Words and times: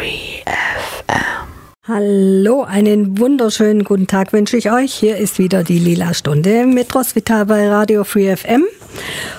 Free 0.00 0.39
FM. 0.39 0.39
Hallo, 1.92 2.62
einen 2.62 3.18
wunderschönen 3.18 3.82
guten 3.82 4.06
Tag 4.06 4.32
wünsche 4.32 4.56
ich 4.56 4.70
euch. 4.70 4.94
Hier 4.94 5.16
ist 5.16 5.40
wieder 5.40 5.64
die 5.64 5.80
Lila 5.80 6.14
Stunde 6.14 6.64
mit 6.64 6.94
Roswitha 6.94 7.42
bei 7.42 7.68
Radio 7.68 8.04
Free 8.04 8.36
FM. 8.36 8.64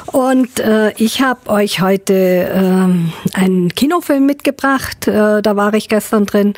Und 0.08 0.60
äh, 0.60 0.92
ich 0.98 1.22
habe 1.22 1.50
euch 1.50 1.80
heute 1.80 2.14
äh, 2.14 3.38
einen 3.40 3.70
Kinofilm 3.70 4.26
mitgebracht. 4.26 5.08
Äh, 5.08 5.42
da 5.42 5.56
war 5.56 5.74
ich 5.76 5.88
gestern 5.88 6.26
drin. 6.26 6.54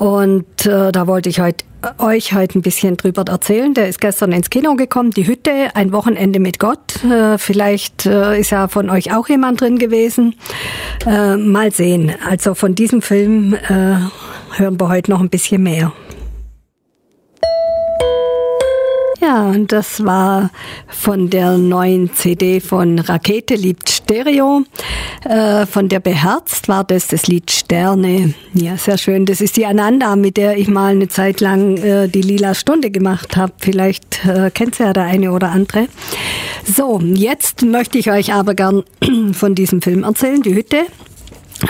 Und 0.00 0.66
äh, 0.66 0.90
da 0.90 1.06
wollte 1.06 1.28
ich 1.28 1.38
heute 1.38 1.64
euch 1.98 2.34
heute 2.34 2.58
ein 2.58 2.62
bisschen 2.62 2.96
drüber 2.96 3.24
erzählen. 3.28 3.72
Der 3.72 3.88
ist 3.88 4.00
gestern 4.00 4.32
ins 4.32 4.50
Kino 4.50 4.74
gekommen, 4.74 5.12
die 5.12 5.28
Hütte, 5.28 5.68
ein 5.74 5.92
Wochenende 5.92 6.40
mit 6.40 6.58
Gott. 6.58 7.04
Äh, 7.04 7.38
vielleicht 7.38 8.04
äh, 8.04 8.40
ist 8.40 8.50
ja 8.50 8.66
von 8.66 8.90
euch 8.90 9.14
auch 9.14 9.28
jemand 9.28 9.60
drin 9.60 9.78
gewesen. 9.78 10.34
Äh, 11.06 11.36
mal 11.36 11.70
sehen. 11.70 12.12
Also 12.28 12.54
von 12.54 12.74
diesem 12.74 13.00
Film 13.00 13.54
äh, 13.54 13.96
hören 14.56 14.78
wir 14.80 14.88
heute 14.88 15.10
noch 15.10 15.20
ein 15.20 15.30
bisschen 15.30 15.62
mehr. 15.62 15.92
Ja, 19.20 19.50
und 19.50 19.70
das 19.70 20.02
war 20.02 20.50
von 20.88 21.28
der 21.28 21.58
neuen 21.58 22.12
CD 22.14 22.58
von 22.58 22.98
Rakete 22.98 23.54
liebt 23.54 23.90
Stereo. 23.90 24.62
Äh, 25.24 25.66
von 25.66 25.90
der 25.90 26.00
Beherzt 26.00 26.68
war 26.68 26.84
das 26.84 27.08
das 27.08 27.26
Lied 27.26 27.50
Sterne. 27.50 28.32
Ja, 28.54 28.78
sehr 28.78 28.96
schön. 28.96 29.26
Das 29.26 29.42
ist 29.42 29.58
die 29.58 29.66
Ananda, 29.66 30.16
mit 30.16 30.38
der 30.38 30.56
ich 30.56 30.68
mal 30.68 30.92
eine 30.92 31.08
Zeit 31.08 31.42
lang 31.42 31.76
äh, 31.76 32.08
die 32.08 32.22
Lila 32.22 32.54
Stunde 32.54 32.90
gemacht 32.90 33.36
habe. 33.36 33.52
Vielleicht 33.58 34.24
äh, 34.24 34.50
kennt 34.50 34.76
sie 34.76 34.84
ja 34.84 34.94
der 34.94 35.04
eine 35.04 35.32
oder 35.32 35.50
andere. 35.50 35.88
So, 36.64 36.98
jetzt 37.00 37.62
möchte 37.62 37.98
ich 37.98 38.10
euch 38.10 38.32
aber 38.32 38.54
gern 38.54 38.84
von 39.32 39.54
diesem 39.54 39.82
Film 39.82 40.02
erzählen, 40.02 40.40
Die 40.40 40.54
Hütte. 40.54 40.86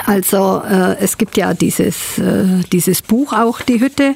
Also 0.05 0.61
äh, 0.69 0.97
es 0.99 1.17
gibt 1.17 1.37
ja 1.37 1.53
dieses, 1.53 2.17
äh, 2.17 2.63
dieses 2.71 3.01
Buch 3.01 3.33
auch, 3.33 3.61
die 3.61 3.79
Hütte. 3.79 4.15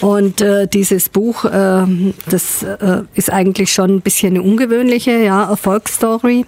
Und 0.00 0.40
äh, 0.40 0.66
dieses 0.66 1.08
Buch, 1.08 1.44
äh, 1.44 1.84
das 2.26 2.62
äh, 2.62 3.02
ist 3.14 3.30
eigentlich 3.30 3.72
schon 3.72 3.96
ein 3.96 4.00
bisschen 4.00 4.34
eine 4.34 4.42
ungewöhnliche 4.42 5.22
ja, 5.22 5.48
Erfolgsstory, 5.48 6.46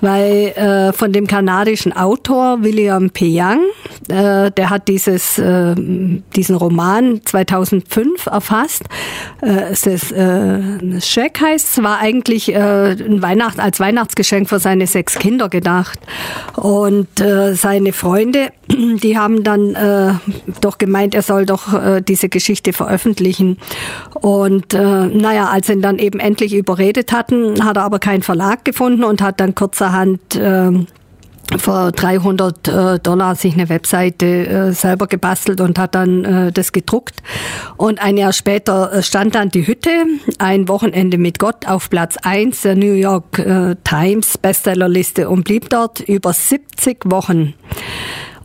weil 0.00 0.52
äh, 0.56 0.92
von 0.92 1.12
dem 1.12 1.26
kanadischen 1.26 1.92
Autor 1.92 2.62
William 2.62 3.10
P. 3.10 3.40
Young, 3.40 3.60
äh, 4.08 4.50
der 4.50 4.70
hat 4.70 4.88
dieses, 4.88 5.38
äh, 5.38 5.74
diesen 5.76 6.56
Roman 6.56 7.20
2005 7.24 8.26
erfasst. 8.26 8.84
Äh, 9.42 9.72
es 9.72 9.86
ist 9.86 10.12
äh, 10.12 11.00
Scheck 11.00 11.40
heißt, 11.40 11.82
war 11.82 11.98
eigentlich 11.98 12.52
äh, 12.52 12.92
ein 12.92 13.22
Weihnacht, 13.22 13.58
als 13.58 13.80
Weihnachtsgeschenk 13.80 14.48
für 14.48 14.58
seine 14.58 14.86
sechs 14.86 15.18
Kinder 15.18 15.48
gedacht. 15.48 15.98
Und 16.56 17.20
äh, 17.20 17.54
seine 17.54 17.92
Freunde, 18.04 18.52
die 18.68 19.16
haben 19.16 19.44
dann 19.44 19.74
äh, 19.74 20.12
doch 20.60 20.76
gemeint, 20.76 21.14
er 21.14 21.22
soll 21.22 21.46
doch 21.46 21.72
äh, 21.72 22.02
diese 22.02 22.28
Geschichte 22.28 22.74
veröffentlichen. 22.74 23.56
Und 24.12 24.74
äh, 24.74 25.06
naja, 25.06 25.46
als 25.46 25.68
sie 25.68 25.72
ihn 25.72 25.80
dann 25.80 25.98
eben 25.98 26.20
endlich 26.20 26.52
überredet 26.52 27.12
hatten, 27.12 27.64
hat 27.64 27.78
er 27.78 27.84
aber 27.84 28.00
keinen 28.00 28.22
Verlag 28.22 28.62
gefunden 28.62 29.04
und 29.04 29.22
hat 29.22 29.40
dann 29.40 29.54
kurzerhand 29.54 30.36
äh, 30.36 30.70
für 31.58 31.92
300 31.92 32.68
äh, 32.68 32.98
Dollar 32.98 33.34
sich 33.34 33.54
eine 33.54 33.68
Webseite 33.68 34.26
äh, 34.46 34.72
selber 34.72 35.06
gebastelt 35.06 35.60
und 35.60 35.78
hat 35.78 35.94
dann 35.94 36.24
äh, 36.24 36.52
das 36.52 36.72
gedruckt. 36.72 37.22
Und 37.76 38.00
ein 38.02 38.16
Jahr 38.16 38.32
später 38.32 39.02
stand 39.02 39.34
dann 39.34 39.50
die 39.50 39.66
Hütte, 39.66 39.90
ein 40.38 40.68
Wochenende 40.68 41.18
mit 41.18 41.38
Gott 41.38 41.66
auf 41.66 41.90
Platz 41.90 42.16
1 42.22 42.62
der 42.62 42.76
New 42.76 42.92
York 42.92 43.42
Times 43.84 44.38
Bestsellerliste 44.38 45.28
und 45.28 45.44
blieb 45.44 45.68
dort 45.70 46.00
über 46.00 46.32
70 46.32 47.10
Wochen. 47.10 47.54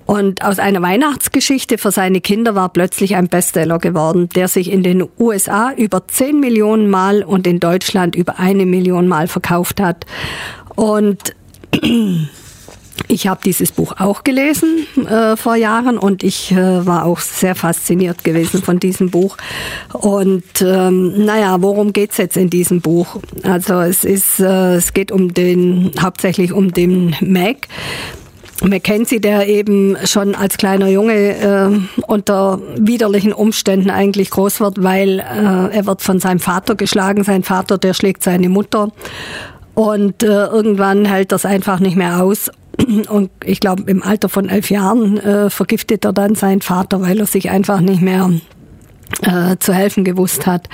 Und 0.10 0.44
aus 0.44 0.58
einer 0.58 0.82
Weihnachtsgeschichte 0.82 1.78
für 1.78 1.92
seine 1.92 2.20
Kinder 2.20 2.56
war 2.56 2.70
plötzlich 2.70 3.16
ein 3.16 3.28
Bestseller 3.28 3.78
geworden, 3.78 4.28
der 4.30 4.48
sich 4.48 4.72
in 4.72 4.82
den 4.82 5.08
USA 5.20 5.72
über 5.72 6.08
10 6.08 6.40
Millionen 6.40 6.90
Mal 6.90 7.22
und 7.22 7.46
in 7.46 7.60
Deutschland 7.60 8.16
über 8.16 8.40
eine 8.40 8.66
Million 8.66 9.08
Mal 9.08 9.28
verkauft 9.28 9.80
hat. 9.80 10.08
Und 10.76 11.36
ich 13.08 13.28
habe 13.28 13.42
dieses 13.44 13.72
Buch 13.72 13.94
auch 14.00 14.24
gelesen 14.24 14.86
äh, 15.08 15.36
vor 15.36 15.56
Jahren 15.56 15.98
und 15.98 16.24
ich 16.24 16.52
äh, 16.52 16.86
war 16.86 17.06
auch 17.06 17.20
sehr 17.20 17.56
fasziniert 17.56 18.24
gewesen 18.24 18.62
von 18.62 18.80
diesem 18.80 19.10
Buch. 19.10 19.38
Und 19.94 20.44
ähm, 20.62 21.26
naja, 21.26 21.58
worum 21.62 21.94
geht's 21.94 22.18
jetzt 22.18 22.38
in 22.38 22.50
diesem 22.50 22.82
Buch? 22.82 23.18
Also 23.44 23.80
es 23.80 24.04
ist, 24.04 24.40
äh, 24.40 24.76
es 24.76 24.94
geht 24.94 25.12
um 25.12 25.34
den, 25.34 25.92
hauptsächlich 26.00 26.54
um 26.54 26.74
den 26.74 27.16
Mac. 27.22 27.68
Mackenzie, 28.62 29.22
der 29.22 29.48
eben 29.48 29.96
schon 30.04 30.36
als 30.36 30.58
kleiner 30.58 30.90
Junge 30.90 31.14
äh, 31.14 32.02
unter 32.08 32.60
widerlichen 32.76 33.32
Umständen 33.32 33.90
eigentlich 33.90 34.32
groß 34.32 34.60
wird, 34.60 34.84
weil 34.84 35.20
äh, 35.20 35.76
er 35.76 35.86
wird 35.86 36.02
von 36.02 36.20
seinem 36.20 36.40
Vater 36.40 36.76
geschlagen. 36.76 37.24
Sein 37.24 37.44
Vater, 37.44 37.78
der 37.78 37.94
schlägt 37.94 38.22
seine 38.22 38.50
Mutter. 38.50 38.92
Und 39.76 40.24
äh, 40.24 40.48
irgendwann 40.48 41.06
hält 41.06 41.32
das 41.32 41.46
einfach 41.46 41.80
nicht 41.80 41.96
mehr 41.96 42.22
aus 42.22 42.52
und 43.10 43.30
ich 43.44 43.60
glaube, 43.60 43.84
im 43.88 44.04
Alter 44.04 44.30
von 44.30 44.50
elf 44.50 44.70
Jahren 44.70 45.18
äh, 45.18 45.50
vergiftet 45.50 46.06
er 46.06 46.14
dann 46.14 46.36
seinen 46.36 46.62
Vater, 46.62 47.02
weil 47.02 47.20
er 47.20 47.26
sich 47.26 47.50
einfach 47.50 47.82
nicht 47.82 48.02
mehr 48.02 48.32
äh, 49.22 49.58
zu 49.60 49.74
helfen 49.74 50.04
gewusst 50.04 50.46
hat. 50.46 50.70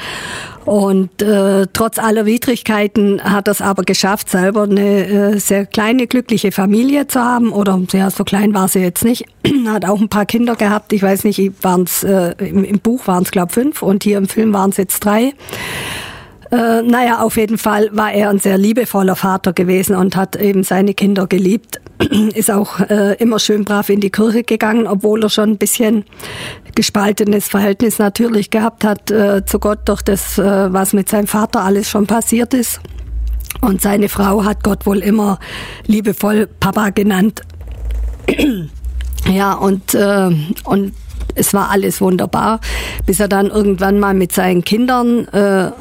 Und 0.65 1.21
äh, 1.21 1.67
trotz 1.73 1.99
aller 1.99 2.25
Widrigkeiten 2.25 3.23
hat 3.23 3.47
er 3.47 3.51
es 3.51 3.61
aber 3.61 3.83
geschafft, 3.83 4.29
selber 4.29 4.63
eine 4.63 5.07
äh, 5.07 5.39
sehr 5.39 5.67
kleine, 5.67 6.07
glückliche 6.07 6.51
Familie 6.51 7.07
zu 7.07 7.21
haben. 7.21 7.51
Oder 7.51 7.79
ja, 7.91 8.09
so 8.09 8.23
klein 8.23 8.53
war 8.53 8.67
sie 8.67 8.79
jetzt 8.79 9.03
nicht. 9.03 9.25
hat 9.67 9.85
auch 9.85 10.01
ein 10.01 10.09
paar 10.09 10.25
Kinder 10.25 10.55
gehabt. 10.55 10.91
Ich 10.93 11.03
weiß 11.03 11.23
nicht, 11.23 11.51
waren's, 11.61 12.03
äh, 12.03 12.33
im, 12.39 12.63
im 12.63 12.79
Buch 12.79 13.07
waren 13.07 13.23
es, 13.23 13.31
glaube 13.31 13.53
fünf 13.53 13.83
und 13.83 14.03
hier 14.03 14.17
im 14.17 14.27
Film 14.27 14.53
waren 14.53 14.71
es 14.71 14.77
jetzt 14.77 15.05
drei. 15.05 15.33
Äh, 16.51 16.81
naja, 16.81 17.21
auf 17.21 17.37
jeden 17.37 17.57
Fall 17.57 17.89
war 17.91 18.11
er 18.11 18.29
ein 18.29 18.39
sehr 18.39 18.57
liebevoller 18.57 19.15
Vater 19.15 19.53
gewesen 19.53 19.95
und 19.95 20.15
hat 20.15 20.35
eben 20.35 20.63
seine 20.63 20.93
Kinder 20.93 21.27
geliebt. 21.27 21.79
Ist 22.35 22.51
auch 22.51 22.79
äh, 22.81 23.15
immer 23.15 23.39
schön 23.39 23.63
brav 23.63 23.89
in 23.89 24.01
die 24.01 24.09
Kirche 24.09 24.43
gegangen, 24.43 24.87
obwohl 24.87 25.23
er 25.23 25.29
schon 25.29 25.51
ein 25.51 25.57
bisschen 25.57 26.05
gespaltenes 26.75 27.47
Verhältnis 27.47 27.99
natürlich 27.99 28.49
gehabt 28.49 28.83
hat 28.83 29.11
äh, 29.11 29.45
zu 29.45 29.59
Gott 29.59 29.79
durch 29.85 30.01
das, 30.01 30.37
äh, 30.37 30.73
was 30.73 30.93
mit 30.93 31.09
seinem 31.09 31.27
Vater 31.27 31.61
alles 31.61 31.89
schon 31.89 32.05
passiert 32.05 32.53
ist. 32.53 32.81
Und 33.61 33.81
seine 33.81 34.09
Frau 34.09 34.43
hat 34.43 34.63
Gott 34.63 34.85
wohl 34.85 34.99
immer 34.99 35.39
liebevoll 35.87 36.47
Papa 36.59 36.89
genannt. 36.89 37.41
ja, 39.31 39.53
und, 39.53 39.93
äh, 39.93 40.29
und 40.65 40.93
es 41.35 41.53
war 41.53 41.69
alles 41.69 42.01
wunderbar, 42.01 42.59
bis 43.05 43.19
er 43.19 43.27
dann 43.27 43.47
irgendwann 43.47 43.99
mal 43.99 44.13
mit 44.13 44.33
seinen 44.33 44.63
Kindern 44.63 45.27
äh, 45.29 45.71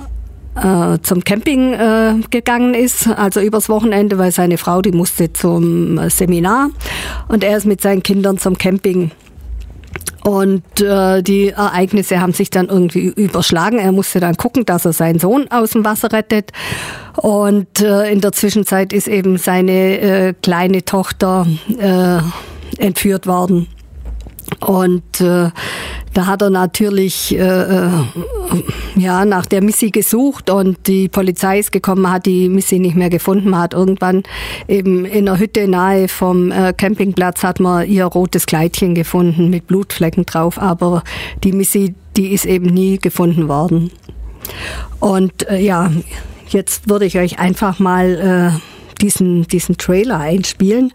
äh, 0.57 0.99
zum 1.03 1.25
Camping 1.25 1.75
äh, 1.75 2.15
gegangen 2.31 2.75
ist, 2.75 3.09
also 3.09 3.41
übers 3.41 3.69
Wochenende, 3.69 4.19
weil 4.19 4.33
seine 4.33 4.59
Frau, 4.59 4.83
die 4.83 4.93
musste 4.93 5.33
zum 5.33 5.99
äh, 5.99 6.11
Seminar 6.11 6.71
und 7.29 7.45
er 7.45 7.57
ist 7.57 7.67
mit 7.67 7.81
seinen 7.81 8.03
Kindern 8.03 8.39
zum 8.39 8.57
Camping. 8.57 9.11
Und 10.25 10.81
äh, 10.81 11.23
die 11.23 11.51
Ereignisse 11.51 12.19
haben 12.19 12.33
sich 12.33 12.49
dann 12.49 12.69
irgendwie 12.69 13.09
überschlagen. 13.09 13.79
Er 13.79 13.93
musste 13.93 14.21
dann 14.21 14.37
gucken, 14.37 14.65
dass 14.65 14.87
er 14.87 14.95
seinen 14.95 15.19
Sohn 15.19 15.49
aus 15.51 15.73
dem 15.73 15.85
Wasser 15.85 16.11
rettet. 16.13 16.51
Und 17.17 17.83
äh, 17.83 18.11
in 18.11 18.23
der 18.23 18.33
Zwischenzeit 18.33 18.95
ist 18.95 19.07
eben 19.07 19.37
seine 19.37 19.99
äh, 20.01 20.35
kleine 20.43 20.83
Tochter 20.83 21.47
äh, 21.79 22.21
entführt 22.83 23.27
worden. 23.27 23.67
Und 24.61 25.21
äh, 25.21 25.51
da 26.15 26.27
hat 26.27 26.43
er 26.43 26.51
natürlich 26.51 27.37
äh, 27.37 27.43
äh, 27.43 27.91
ja 28.97 29.25
nach 29.25 29.47
der 29.47 29.63
Missy 29.63 29.91
gesucht 29.91 30.49
und 30.49 30.87
die 30.87 31.09
Polizei 31.09 31.59
ist 31.59 31.73
gekommen, 31.73 32.11
hat 32.11 32.27
die 32.27 32.49
Missy 32.49 32.79
nicht 32.79 32.95
mehr 32.95 33.11
gefunden. 33.11 33.51
Man 33.51 33.61
hat 33.61 33.75
irgendwann 33.75 34.23
eben 34.69 35.05
in 35.05 35.27
der 35.27 35.39
Hütte 35.39 35.67
nahe 35.67 36.07
vom 36.09 36.53
äh, 36.53 36.73
Campingplatz 36.73 37.43
hat 37.43 37.59
man 37.59 37.89
ihr 37.89 38.05
rotes 38.05 38.47
Kleidchen 38.47 38.95
gefunden 38.95 39.51
mit 39.51 39.67
Blutflecken 39.67 40.25
drauf, 40.25 40.61
aber 40.61 41.03
die 41.43 41.53
Missy, 41.53 41.95
die 42.17 42.33
ist 42.33 42.47
eben 42.47 42.67
nie 42.67 42.99
gefunden 42.99 43.49
worden. 43.49 43.91
Und 45.01 45.49
äh, 45.49 45.59
ja, 45.61 45.91
jetzt 46.49 46.89
würde 46.89 47.07
ich 47.07 47.19
euch 47.19 47.41
einfach 47.41 47.81
mal 47.81 48.53
äh, 48.55 49.01
diesen, 49.01 49.49
diesen 49.49 49.77
Trailer 49.77 50.21
einspielen, 50.21 50.93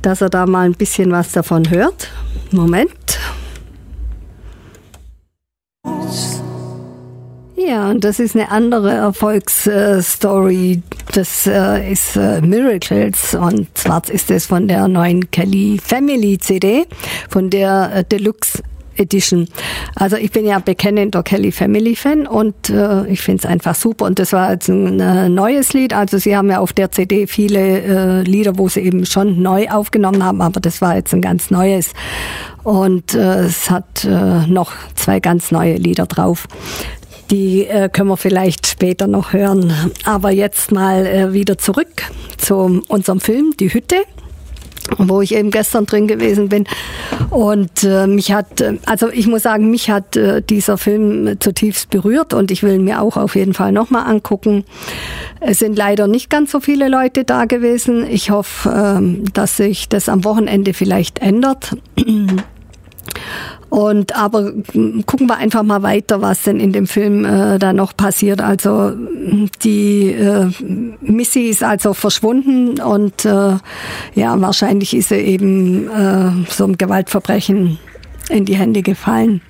dass 0.00 0.22
er 0.22 0.30
da 0.30 0.46
mal 0.46 0.66
ein 0.66 0.74
bisschen 0.74 1.10
was 1.12 1.32
davon 1.32 1.68
hört. 1.70 2.10
Moment. 2.50 2.90
Ja, 7.74 7.90
und 7.90 8.04
das 8.04 8.20
ist 8.20 8.36
eine 8.36 8.52
andere 8.52 8.92
Erfolgsstory. 8.92 10.80
Das 11.12 11.44
äh, 11.48 11.90
ist 11.90 12.14
äh, 12.14 12.40
Miracles 12.40 13.34
und 13.34 13.66
zwar 13.76 14.08
ist 14.08 14.30
es 14.30 14.46
von 14.46 14.68
der 14.68 14.86
neuen 14.86 15.28
Kelly 15.32 15.80
Family 15.84 16.38
CD, 16.38 16.86
von 17.28 17.50
der 17.50 17.90
äh, 17.92 18.04
Deluxe 18.04 18.62
Edition. 18.94 19.48
Also 19.96 20.14
ich 20.14 20.30
bin 20.30 20.46
ja 20.46 20.60
bekennender 20.60 21.24
Kelly 21.24 21.50
Family 21.50 21.96
Fan 21.96 22.28
und 22.28 22.70
äh, 22.70 23.08
ich 23.08 23.22
finde 23.22 23.40
es 23.40 23.46
einfach 23.46 23.74
super. 23.74 24.04
Und 24.04 24.20
das 24.20 24.32
war 24.32 24.52
jetzt 24.52 24.68
ein 24.68 25.00
äh, 25.00 25.28
neues 25.28 25.72
Lied. 25.72 25.94
Also 25.94 26.18
sie 26.18 26.36
haben 26.36 26.50
ja 26.50 26.60
auf 26.60 26.72
der 26.72 26.92
CD 26.92 27.26
viele 27.26 27.80
äh, 27.80 28.22
Lieder, 28.22 28.56
wo 28.56 28.68
sie 28.68 28.82
eben 28.82 29.04
schon 29.04 29.42
neu 29.42 29.68
aufgenommen 29.68 30.22
haben, 30.24 30.40
aber 30.42 30.60
das 30.60 30.80
war 30.80 30.94
jetzt 30.94 31.12
ein 31.12 31.22
ganz 31.22 31.50
neues. 31.50 31.90
Und 32.62 33.14
äh, 33.14 33.46
es 33.46 33.68
hat 33.68 34.04
äh, 34.04 34.46
noch 34.46 34.72
zwei 34.94 35.18
ganz 35.18 35.50
neue 35.50 35.74
Lieder 35.74 36.06
drauf. 36.06 36.46
Die 37.30 37.66
äh, 37.66 37.88
können 37.88 38.08
wir 38.08 38.16
vielleicht 38.16 38.66
später 38.66 39.06
noch 39.06 39.32
hören. 39.32 39.72
Aber 40.04 40.30
jetzt 40.30 40.72
mal 40.72 41.06
äh, 41.06 41.32
wieder 41.32 41.58
zurück 41.58 42.02
zu 42.36 42.82
unserem 42.88 43.20
Film 43.20 43.54
Die 43.58 43.72
Hütte 43.72 43.96
wo 44.98 45.20
ich 45.20 45.34
eben 45.34 45.50
gestern 45.50 45.86
drin 45.86 46.06
gewesen 46.06 46.48
bin. 46.48 46.66
Und 47.30 47.84
äh, 47.84 48.06
mich 48.06 48.32
hat, 48.32 48.60
äh, 48.60 48.78
also 48.86 49.08
ich 49.10 49.26
muss 49.26 49.42
sagen, 49.42 49.70
mich 49.70 49.90
hat 49.90 50.16
äh, 50.16 50.42
dieser 50.42 50.78
Film 50.78 51.36
zutiefst 51.40 51.90
berührt 51.90 52.34
und 52.34 52.50
ich 52.50 52.62
will 52.62 52.74
ihn 52.74 52.84
mir 52.84 53.00
auch 53.00 53.16
auf 53.16 53.34
jeden 53.36 53.54
Fall 53.54 53.72
nochmal 53.72 54.06
angucken. 54.06 54.64
Es 55.40 55.58
sind 55.58 55.76
leider 55.76 56.06
nicht 56.06 56.30
ganz 56.30 56.52
so 56.52 56.60
viele 56.60 56.88
Leute 56.88 57.24
da 57.24 57.44
gewesen. 57.46 58.06
Ich 58.08 58.30
hoffe, 58.30 59.00
äh, 59.00 59.30
dass 59.32 59.56
sich 59.56 59.88
das 59.88 60.08
am 60.08 60.24
Wochenende 60.24 60.74
vielleicht 60.74 61.20
ändert. 61.20 61.76
Und 63.70 64.16
aber 64.16 64.52
gucken 65.06 65.28
wir 65.28 65.36
einfach 65.36 65.64
mal 65.64 65.82
weiter, 65.82 66.22
was 66.22 66.42
denn 66.42 66.60
in 66.60 66.72
dem 66.72 66.86
Film 66.86 67.24
äh, 67.24 67.58
da 67.58 67.72
noch 67.72 67.96
passiert. 67.96 68.40
Also 68.40 68.92
die 69.64 70.12
äh, 70.12 70.48
Missy 71.00 71.48
ist 71.48 71.64
also 71.64 71.92
verschwunden 71.92 72.80
und 72.80 73.24
äh, 73.24 73.56
ja, 74.14 74.40
wahrscheinlich 74.40 74.94
ist 74.94 75.08
sie 75.08 75.16
eben 75.16 75.88
äh, 75.88 76.30
so 76.48 76.66
ein 76.66 76.78
Gewaltverbrechen 76.78 77.78
in 78.28 78.44
die 78.44 78.56
Hände 78.56 78.82
gefallen. 78.82 79.40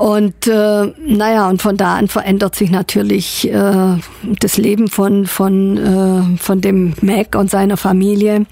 Und 0.00 0.46
äh, 0.46 0.94
naja, 0.96 1.50
und 1.50 1.60
von 1.60 1.76
da 1.76 1.96
an 1.96 2.08
verändert 2.08 2.54
sich 2.54 2.70
natürlich 2.70 3.52
äh, 3.52 3.98
das 4.40 4.56
Leben 4.56 4.88
von, 4.88 5.26
von, 5.26 5.76
äh, 5.76 6.38
von 6.38 6.62
dem 6.62 6.94
Mac 7.02 7.34
und 7.34 7.50
seiner 7.50 7.76
Familie, 7.76 8.46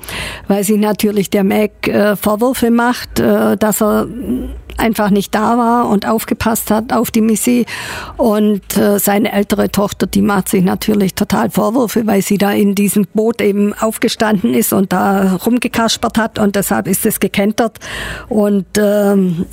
weil 0.46 0.62
sich 0.62 0.76
natürlich 0.76 1.30
der 1.30 1.44
Mac 1.44 1.88
äh, 1.88 2.16
Vorwürfe 2.16 2.70
macht, 2.70 3.18
äh, 3.18 3.56
dass 3.56 3.80
er 3.80 4.08
einfach 4.78 5.10
nicht 5.10 5.34
da 5.34 5.58
war 5.58 5.88
und 5.88 6.06
aufgepasst 6.06 6.70
hat 6.70 6.92
auf 6.92 7.10
die 7.10 7.20
Missy. 7.20 7.66
Und 8.16 8.76
äh, 8.76 8.98
seine 8.98 9.32
ältere 9.32 9.70
Tochter, 9.70 10.06
die 10.06 10.22
macht 10.22 10.48
sich 10.48 10.64
natürlich 10.64 11.14
total 11.14 11.50
Vorwürfe, 11.50 12.06
weil 12.06 12.22
sie 12.22 12.38
da 12.38 12.52
in 12.52 12.74
diesem 12.74 13.06
Boot 13.12 13.40
eben 13.40 13.74
aufgestanden 13.74 14.54
ist 14.54 14.72
und 14.72 14.92
da 14.92 15.36
rumgekaspert 15.36 16.18
hat 16.18 16.38
und 16.38 16.56
deshalb 16.56 16.86
ist 16.86 17.04
es 17.04 17.20
gekentert. 17.20 17.78
Und 18.28 18.66
ähm, 18.78 19.46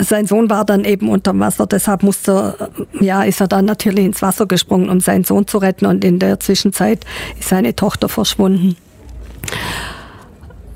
sein 0.00 0.26
Sohn 0.26 0.48
war 0.48 0.64
dann 0.64 0.84
eben 0.84 1.08
unter 1.08 1.29
Wasser, 1.38 1.66
deshalb 1.66 2.02
musste, 2.02 2.70
ja, 3.00 3.22
ist 3.22 3.40
er 3.40 3.48
dann 3.48 3.64
natürlich 3.64 4.04
ins 4.04 4.22
Wasser 4.22 4.46
gesprungen, 4.46 4.88
um 4.88 5.00
seinen 5.00 5.24
Sohn 5.24 5.46
zu 5.46 5.58
retten 5.58 5.86
und 5.86 6.04
in 6.04 6.18
der 6.18 6.40
Zwischenzeit 6.40 7.04
ist 7.38 7.48
seine 7.48 7.76
Tochter 7.76 8.08
verschwunden. 8.08 8.76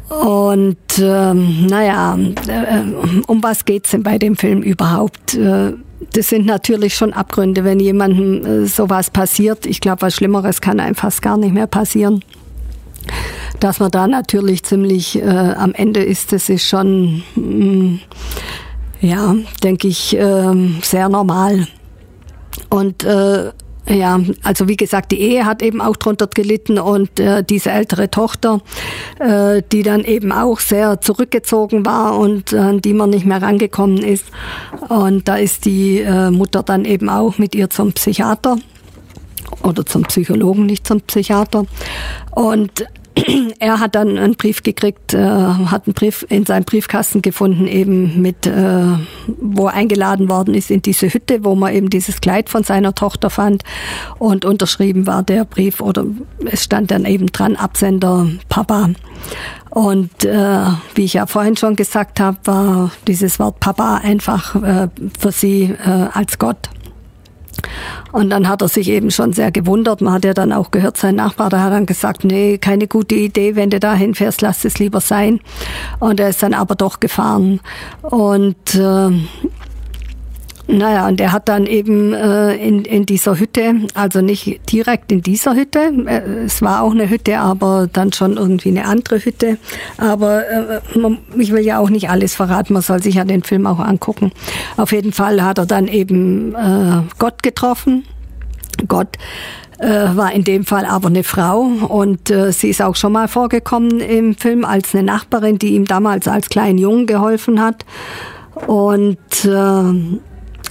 Und 0.09 0.77
ähm, 0.99 1.67
naja, 1.67 2.17
äh, 2.47 2.83
um 3.27 3.43
was 3.43 3.65
geht's 3.65 3.91
denn 3.91 4.03
bei 4.03 4.19
dem 4.19 4.37
Film 4.37 4.63
überhaupt? 4.63 5.35
Äh, 5.35 5.73
das 6.13 6.29
sind 6.29 6.47
natürlich 6.47 6.95
schon 6.95 7.13
Abgründe, 7.13 7.65
wenn 7.65 7.81
jemandem 7.81 8.45
äh, 8.45 8.67
sowas 8.67 9.11
passiert. 9.11 9.67
Ich 9.67 9.81
glaube, 9.81 10.03
was 10.03 10.15
Schlimmeres 10.15 10.61
kann 10.61 10.81
einem 10.81 10.95
fast 10.95 11.23
gar 11.23 11.37
nicht 11.37 11.55
mehr 11.55 11.67
passieren. 11.67 12.23
Dass 13.61 13.81
man 13.81 13.91
da 13.91 14.07
natürlich 14.07 14.63
ziemlich 14.63 15.21
äh, 15.21 15.27
am 15.27 15.73
Ende 15.75 16.03
ist, 16.03 16.33
das 16.33 16.49
ist 16.49 16.67
schon, 16.67 17.23
mh, 17.35 17.43
mm, 17.43 18.01
ja, 19.01 19.35
denke 19.63 19.89
ich, 19.89 20.17
äh, 20.17 20.81
sehr 20.83 21.09
normal. 21.09 21.67
Und 22.71 23.05
äh, 23.05 23.51
ja, 23.87 24.19
also 24.43 24.67
wie 24.67 24.77
gesagt, 24.77 25.13
die 25.13 25.21
Ehe 25.21 25.45
hat 25.45 25.61
eben 25.61 25.83
auch 25.83 25.97
drunter 25.97 26.27
gelitten 26.27 26.79
und 26.79 27.21
äh, 27.21 27.45
diese 27.45 27.71
ältere 27.71 28.11
Tochter, 28.11 28.61
äh, 29.19 29.63
die 29.73 29.83
dann 29.83 30.05
eben 30.05 30.33
auch 30.33 30.61
sehr 30.61 31.01
zurückgezogen 31.03 31.85
war 31.85 32.19
und 32.19 32.55
an 32.55 32.79
äh, 32.79 32.81
die 32.81 32.95
man 32.95 33.11
nicht 33.11 33.27
mehr 33.27 33.43
rangekommen 33.43 33.99
ist. 33.99 34.25
Und 34.89 35.29
da 35.29 35.37
ist 35.37 35.67
die 35.67 36.01
äh, 36.01 36.31
Mutter 36.31 36.63
dann 36.63 36.87
eben 36.87 37.11
auch 37.11 37.37
mit 37.37 37.55
ihr 37.55 37.69
zum 37.69 37.93
Psychiater 37.93 38.57
oder 39.63 39.85
zum 39.85 40.05
Psychologen, 40.05 40.65
nicht 40.65 40.87
zum 40.87 41.03
Psychiater. 41.03 41.67
Und 42.31 42.87
er 43.59 43.81
hat 43.81 43.95
dann 43.95 44.19
einen 44.19 44.35
Brief 44.35 44.63
gekriegt, 44.63 45.15
äh, 45.15 45.19
hat 45.19 45.87
einen 45.87 45.95
Brief 45.95 46.27
in 46.29 46.47
seinem 46.47 46.65
Briefkasten 46.65 47.23
gefunden, 47.23 47.67
eben 47.67 48.21
mit, 48.21 48.47
äh, 48.47 48.83
wo 49.39 49.67
er 49.67 49.75
eingeladen 49.75 50.29
worden 50.29 50.55
ist 50.55 50.71
in 50.71 50.83
diese 50.83 51.13
Hütte, 51.13 51.45
wo 51.45 51.55
man 51.55 51.73
eben 51.75 51.91
dieses 51.91 52.21
Kleid 52.21 52.49
von 52.49 52.65
seiner 52.65 52.95
Tochter 52.95 53.31
fand. 53.31 53.63
Und 54.19 54.45
unterschrieben 54.45 55.07
war 55.07 55.23
der 55.23 55.45
Brief 55.45 55.81
oder 55.81 56.05
es 56.45 56.65
stand 56.65 56.91
dann 56.91 57.05
eben 57.05 57.27
dran, 57.27 57.57
Absender 57.57 58.29
Papa. 58.49 58.91
Und 59.71 60.25
äh, 60.25 60.67
wie 60.95 61.05
ich 61.05 61.15
ja 61.15 61.27
vorhin 61.27 61.57
schon 61.57 61.77
gesagt 61.77 62.21
habe, 62.21 62.39
war 62.45 62.91
dieses 63.07 63.39
Wort 63.39 63.61
Papa 63.61 63.97
einfach 63.97 64.55
äh, 64.63 64.89
für 65.19 65.33
sie 65.33 65.65
äh, 65.65 66.09
als 66.13 66.39
Gott. 66.39 66.71
Und 68.13 68.31
dann 68.31 68.49
hat 68.49 68.63
er 68.63 68.69
sich 68.69 68.89
eben 68.89 69.11
schon 69.11 69.33
sehr 69.33 69.51
gewundert. 69.51 70.01
Man 70.01 70.15
hat 70.15 70.25
ja 70.25 70.35
dann 70.35 70.53
auch 70.53 70.71
gehört, 70.71 70.97
sein 70.97 71.17
Nachbar, 71.17 71.51
der 71.51 71.63
hat 71.63 71.73
dann 71.73 71.87
gesagt, 71.87 72.25
nee, 72.25 72.59
keine 72.59 72.87
gute 72.87 73.15
Idee, 73.15 73.57
wenn 73.57 73.71
du 73.71 73.81
da 73.81 73.95
hinfährst, 73.95 74.41
lass 74.43 74.65
es 74.65 74.79
lieber 74.79 75.01
sein. 75.01 75.41
Und 76.01 76.21
er 76.21 76.29
ist 76.29 76.43
dann 76.43 76.55
aber 76.55 76.75
doch 76.75 77.01
gefahren. 77.01 77.61
Und 78.03 78.75
äh, 78.75 79.11
naja, 80.67 81.07
und 81.09 81.21
er 81.21 81.33
hat 81.33 81.49
dann 81.49 81.67
eben 81.67 82.15
äh, 82.15 82.55
in, 82.55 82.85
in 82.85 83.05
dieser 83.05 83.39
Hütte, 83.39 83.75
also 83.93 84.23
nicht 84.23 84.61
direkt 84.73 85.13
in 85.13 85.21
dieser 85.21 85.55
Hütte, 85.55 85.93
äh, 86.07 86.45
es 86.47 86.63
war 86.63 86.83
auch 86.83 86.93
eine 86.93 87.11
Hütte, 87.11 87.39
aber 87.39 87.87
dann 87.93 88.13
schon 88.13 88.39
irgendwie 88.39 88.71
eine 88.71 88.87
andere 88.87 89.19
Hütte. 89.19 89.59
Aber 89.99 90.49
äh, 90.49 90.81
man, 90.99 91.19
ich 91.37 91.53
will 91.53 91.65
ja 91.65 91.79
auch 91.79 91.91
nicht 91.91 92.09
alles 92.09 92.35
verraten, 92.35 92.73
man 92.73 92.83
soll 92.83 93.03
sich 93.03 93.17
ja 93.17 93.25
den 93.25 93.43
Film 93.43 93.67
auch 93.67 93.79
angucken. 93.79 94.33
Auf 94.79 94.93
jeden 94.93 95.13
Fall 95.13 95.43
hat 95.43 95.59
er 95.59 95.67
dann 95.67 95.87
eben 95.87 96.55
äh, 96.55 97.03
Gott 97.19 97.43
getroffen. 97.43 98.05
Gott 98.89 99.19
äh, 99.79 100.17
war 100.17 100.33
in 100.33 100.45
dem 100.45 100.65
Fall 100.65 100.87
aber 100.87 101.09
eine 101.09 101.25
Frau 101.25 101.61
und 101.61 102.31
äh, 102.31 102.53
sie 102.53 102.71
ist 102.71 102.81
auch 102.81 102.97
schon 102.97 103.13
mal 103.13 103.29
vorgekommen 103.29 104.01
im 104.01 104.35
Film 104.35 104.65
als 104.65 104.95
eine 104.95 105.05
Nachbarin, 105.05 105.59
die 105.59 105.75
ihm 105.75 105.85
damals 105.85 106.27
als 106.27 106.49
kleinen 106.49 106.79
Jungen 106.79 107.07
geholfen 107.07 107.61
hat. 107.61 107.85
Und 108.67 109.19
äh, 109.45 110.19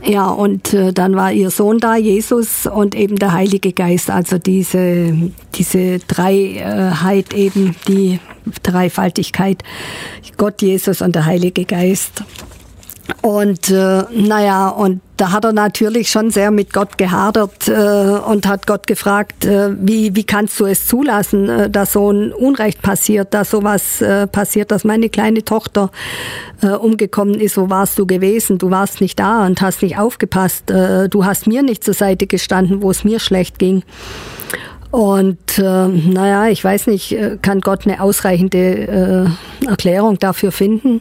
ja, 0.06 0.28
und 0.28 0.74
äh, 0.74 0.92
dann 0.92 1.16
war 1.16 1.32
ihr 1.32 1.50
Sohn 1.50 1.80
da, 1.80 1.96
Jesus, 1.96 2.68
und 2.68 2.94
eben 2.94 3.16
der 3.16 3.32
Heilige 3.32 3.72
Geist, 3.72 4.10
also 4.10 4.38
diese, 4.38 5.14
diese 5.56 6.00
Dreiheit 6.00 7.34
eben, 7.34 7.76
die 7.88 8.20
Dreifaltigkeit, 8.64 9.64
Gott, 10.38 10.62
Jesus 10.62 11.02
und 11.02 11.16
der 11.16 11.26
Heilige 11.26 11.64
Geist. 11.64 12.24
Und 13.22 13.70
äh, 13.70 14.04
naja, 14.12 14.70
und 14.70 15.00
da 15.24 15.32
hat 15.32 15.46
er 15.46 15.54
natürlich 15.54 16.10
schon 16.10 16.32
sehr 16.32 16.52
mit 16.52 16.74
Gott 16.74 16.98
gehadert 16.98 17.70
äh, 17.70 17.72
und 17.72 18.46
hat 18.46 18.68
Gott 18.68 18.88
gefragt, 18.88 19.46
äh, 19.46 19.70
wie, 19.80 20.14
wie 20.18 20.26
kannst 20.26 20.60
du 20.60 20.66
es 20.66 20.86
zulassen, 20.86 21.48
äh, 21.48 21.70
dass 21.70 21.94
so 21.94 22.12
ein 22.12 22.34
Unrecht 22.34 22.82
passiert, 22.82 23.34
dass 23.34 23.52
sowas 23.52 24.02
äh, 24.02 24.28
passiert, 24.28 24.70
dass 24.70 24.84
meine 24.84 25.08
kleine 25.08 25.46
Tochter 25.46 25.92
äh, 26.62 26.68
umgekommen 26.68 27.36
ist, 27.36 27.56
wo 27.56 27.70
warst 27.70 27.98
du 28.00 28.06
gewesen? 28.06 28.58
Du 28.58 28.70
warst 28.70 29.00
nicht 29.00 29.18
da 29.18 29.46
und 29.46 29.62
hast 29.62 29.82
nicht 29.82 29.98
aufgepasst. 29.98 30.70
Äh, 30.70 31.08
du 31.08 31.24
hast 31.24 31.48
mir 31.48 31.64
nicht 31.64 31.86
zur 31.86 31.94
Seite 31.94 32.28
gestanden, 32.28 32.82
wo 32.82 32.92
es 32.92 33.06
mir 33.06 33.22
schlecht 33.22 33.60
ging. 33.60 33.84
Und 34.92 35.58
äh, 35.58 35.88
naja, 35.88 36.50
ich 36.50 36.62
weiß 36.62 36.88
nicht, 36.88 37.14
äh, 37.14 37.38
kann 37.42 37.62
Gott 37.62 37.88
eine 37.88 38.02
ausreichende 38.02 39.30
äh, 39.64 39.68
Erklärung 39.70 40.20
dafür 40.20 40.52
finden? 40.52 41.00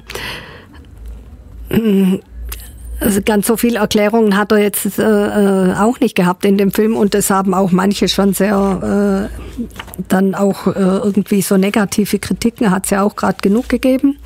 Also 3.03 3.21
ganz 3.25 3.47
so 3.47 3.57
viel 3.57 3.77
Erklärungen 3.77 4.37
hat 4.37 4.53
er 4.53 4.59
jetzt 4.59 4.99
äh, 4.99 5.03
äh, 5.03 5.75
auch 5.75 5.99
nicht 6.01 6.15
gehabt 6.15 6.45
in 6.45 6.57
dem 6.57 6.71
Film 6.71 6.97
und 6.97 7.15
das 7.15 7.31
haben 7.31 7.53
auch 7.53 7.73
manche 7.73 8.09
schon 8.09 8.33
sehr 8.33 9.29
äh, 9.29 9.63
dann 10.09 10.35
auch 10.35 10.69
äh, 10.69 10.71
irgendwie 10.73 11.43
so 11.43 11.57
negative 11.57 12.19
Kritiken 12.19 12.71
hat 12.71 12.85
es 12.85 12.91
ja 12.91 13.03
auch 13.03 13.17
gerade 13.17 13.39
genug 13.43 13.69
gegeben 13.69 14.19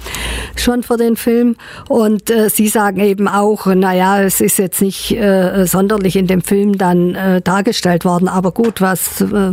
schon 0.56 0.82
für 0.82 0.96
den 0.96 1.16
Film 1.16 1.56
und 1.88 2.30
äh, 2.30 2.50
sie 2.50 2.68
sagen 2.68 3.00
eben 3.00 3.28
auch, 3.28 3.66
naja, 3.66 4.22
es 4.22 4.40
ist 4.40 4.58
jetzt 4.58 4.82
nicht 4.82 5.12
äh, 5.12 5.66
sonderlich 5.66 6.16
in 6.16 6.26
dem 6.26 6.42
Film 6.42 6.76
dann 6.76 7.14
äh, 7.14 7.40
dargestellt 7.40 8.04
worden, 8.04 8.28
aber 8.28 8.52
gut, 8.52 8.80
was 8.80 9.22
äh, 9.22 9.52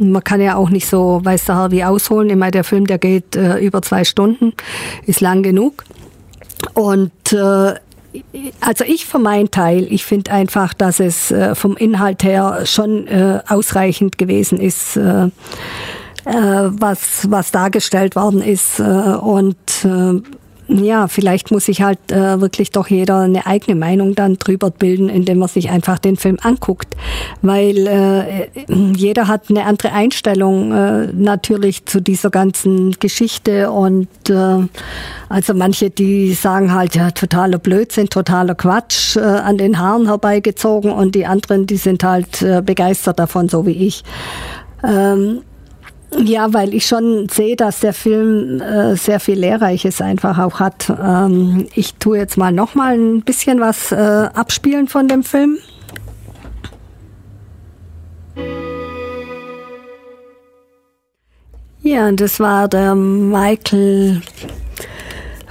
man 0.00 0.24
kann 0.24 0.40
ja 0.40 0.56
auch 0.56 0.70
nicht 0.70 0.86
so, 0.86 1.20
weiß 1.22 1.44
der 1.44 1.56
Herr, 1.56 1.70
wie 1.70 1.84
ausholen. 1.84 2.30
Immer 2.30 2.50
der 2.50 2.64
Film, 2.64 2.86
der 2.86 2.98
geht 2.98 3.36
äh, 3.36 3.58
über 3.58 3.82
zwei 3.82 4.04
Stunden, 4.04 4.52
ist 5.06 5.20
lang 5.20 5.42
genug. 5.42 5.84
Und 6.74 7.32
äh, 7.32 7.74
also 8.60 8.84
ich 8.84 9.06
für 9.06 9.18
meinen 9.18 9.50
Teil, 9.50 9.86
ich 9.90 10.04
finde 10.04 10.32
einfach, 10.32 10.74
dass 10.74 11.00
es 11.00 11.30
äh, 11.30 11.54
vom 11.54 11.76
Inhalt 11.76 12.22
her 12.22 12.62
schon 12.64 13.06
äh, 13.06 13.40
ausreichend 13.48 14.18
gewesen 14.18 14.58
ist, 14.58 14.96
äh, 14.96 15.26
äh 15.26 15.30
was, 16.24 17.30
was 17.30 17.50
dargestellt 17.50 18.16
worden 18.16 18.42
ist. 18.42 18.80
Äh, 18.80 18.82
und 18.82 19.56
äh, 19.84 20.20
ja, 20.70 21.08
vielleicht 21.08 21.50
muss 21.50 21.66
sich 21.66 21.82
halt 21.82 21.98
äh, 22.12 22.40
wirklich 22.40 22.70
doch 22.70 22.88
jeder 22.88 23.20
eine 23.20 23.46
eigene 23.46 23.76
Meinung 23.76 24.14
dann 24.14 24.36
drüber 24.36 24.70
bilden, 24.70 25.08
indem 25.08 25.38
man 25.38 25.48
sich 25.48 25.70
einfach 25.70 25.98
den 25.98 26.16
Film 26.16 26.38
anguckt. 26.42 26.94
Weil 27.42 27.86
äh, 27.86 28.48
jeder 28.96 29.26
hat 29.26 29.50
eine 29.50 29.64
andere 29.64 29.92
Einstellung 29.92 30.72
äh, 30.72 31.08
natürlich 31.12 31.86
zu 31.86 32.00
dieser 32.00 32.30
ganzen 32.30 32.92
Geschichte. 33.00 33.70
Und 33.72 34.08
äh, 34.28 34.68
also 35.28 35.54
manche, 35.54 35.90
die 35.90 36.34
sagen 36.34 36.72
halt, 36.72 36.94
ja, 36.94 37.10
totaler 37.10 37.58
Blödsinn, 37.58 38.08
totaler 38.08 38.54
Quatsch, 38.54 39.16
äh, 39.16 39.20
an 39.20 39.58
den 39.58 39.78
Haaren 39.78 40.06
herbeigezogen. 40.06 40.92
Und 40.92 41.16
die 41.16 41.26
anderen, 41.26 41.66
die 41.66 41.78
sind 41.78 42.04
halt 42.04 42.42
äh, 42.42 42.62
begeistert 42.64 43.18
davon, 43.18 43.48
so 43.48 43.66
wie 43.66 43.86
ich. 43.86 44.04
Ähm, 44.84 45.42
ja, 46.18 46.52
weil 46.52 46.74
ich 46.74 46.86
schon 46.86 47.28
sehe, 47.28 47.56
dass 47.56 47.80
der 47.80 47.92
Film 47.92 48.60
äh, 48.60 48.96
sehr 48.96 49.20
viel 49.20 49.38
Lehrreiches 49.38 50.00
einfach 50.00 50.38
auch 50.38 50.60
hat. 50.60 50.92
Ähm, 51.02 51.66
ich 51.74 51.94
tue 51.94 52.18
jetzt 52.18 52.36
mal 52.36 52.52
noch 52.52 52.74
mal 52.74 52.94
ein 52.94 53.22
bisschen 53.22 53.60
was 53.60 53.92
äh, 53.92 53.96
abspielen 54.34 54.88
von 54.88 55.08
dem 55.08 55.22
Film. 55.22 55.58
Ja, 61.82 62.12
das 62.12 62.38
war 62.40 62.68
der 62.68 62.94
Michael 62.94 64.20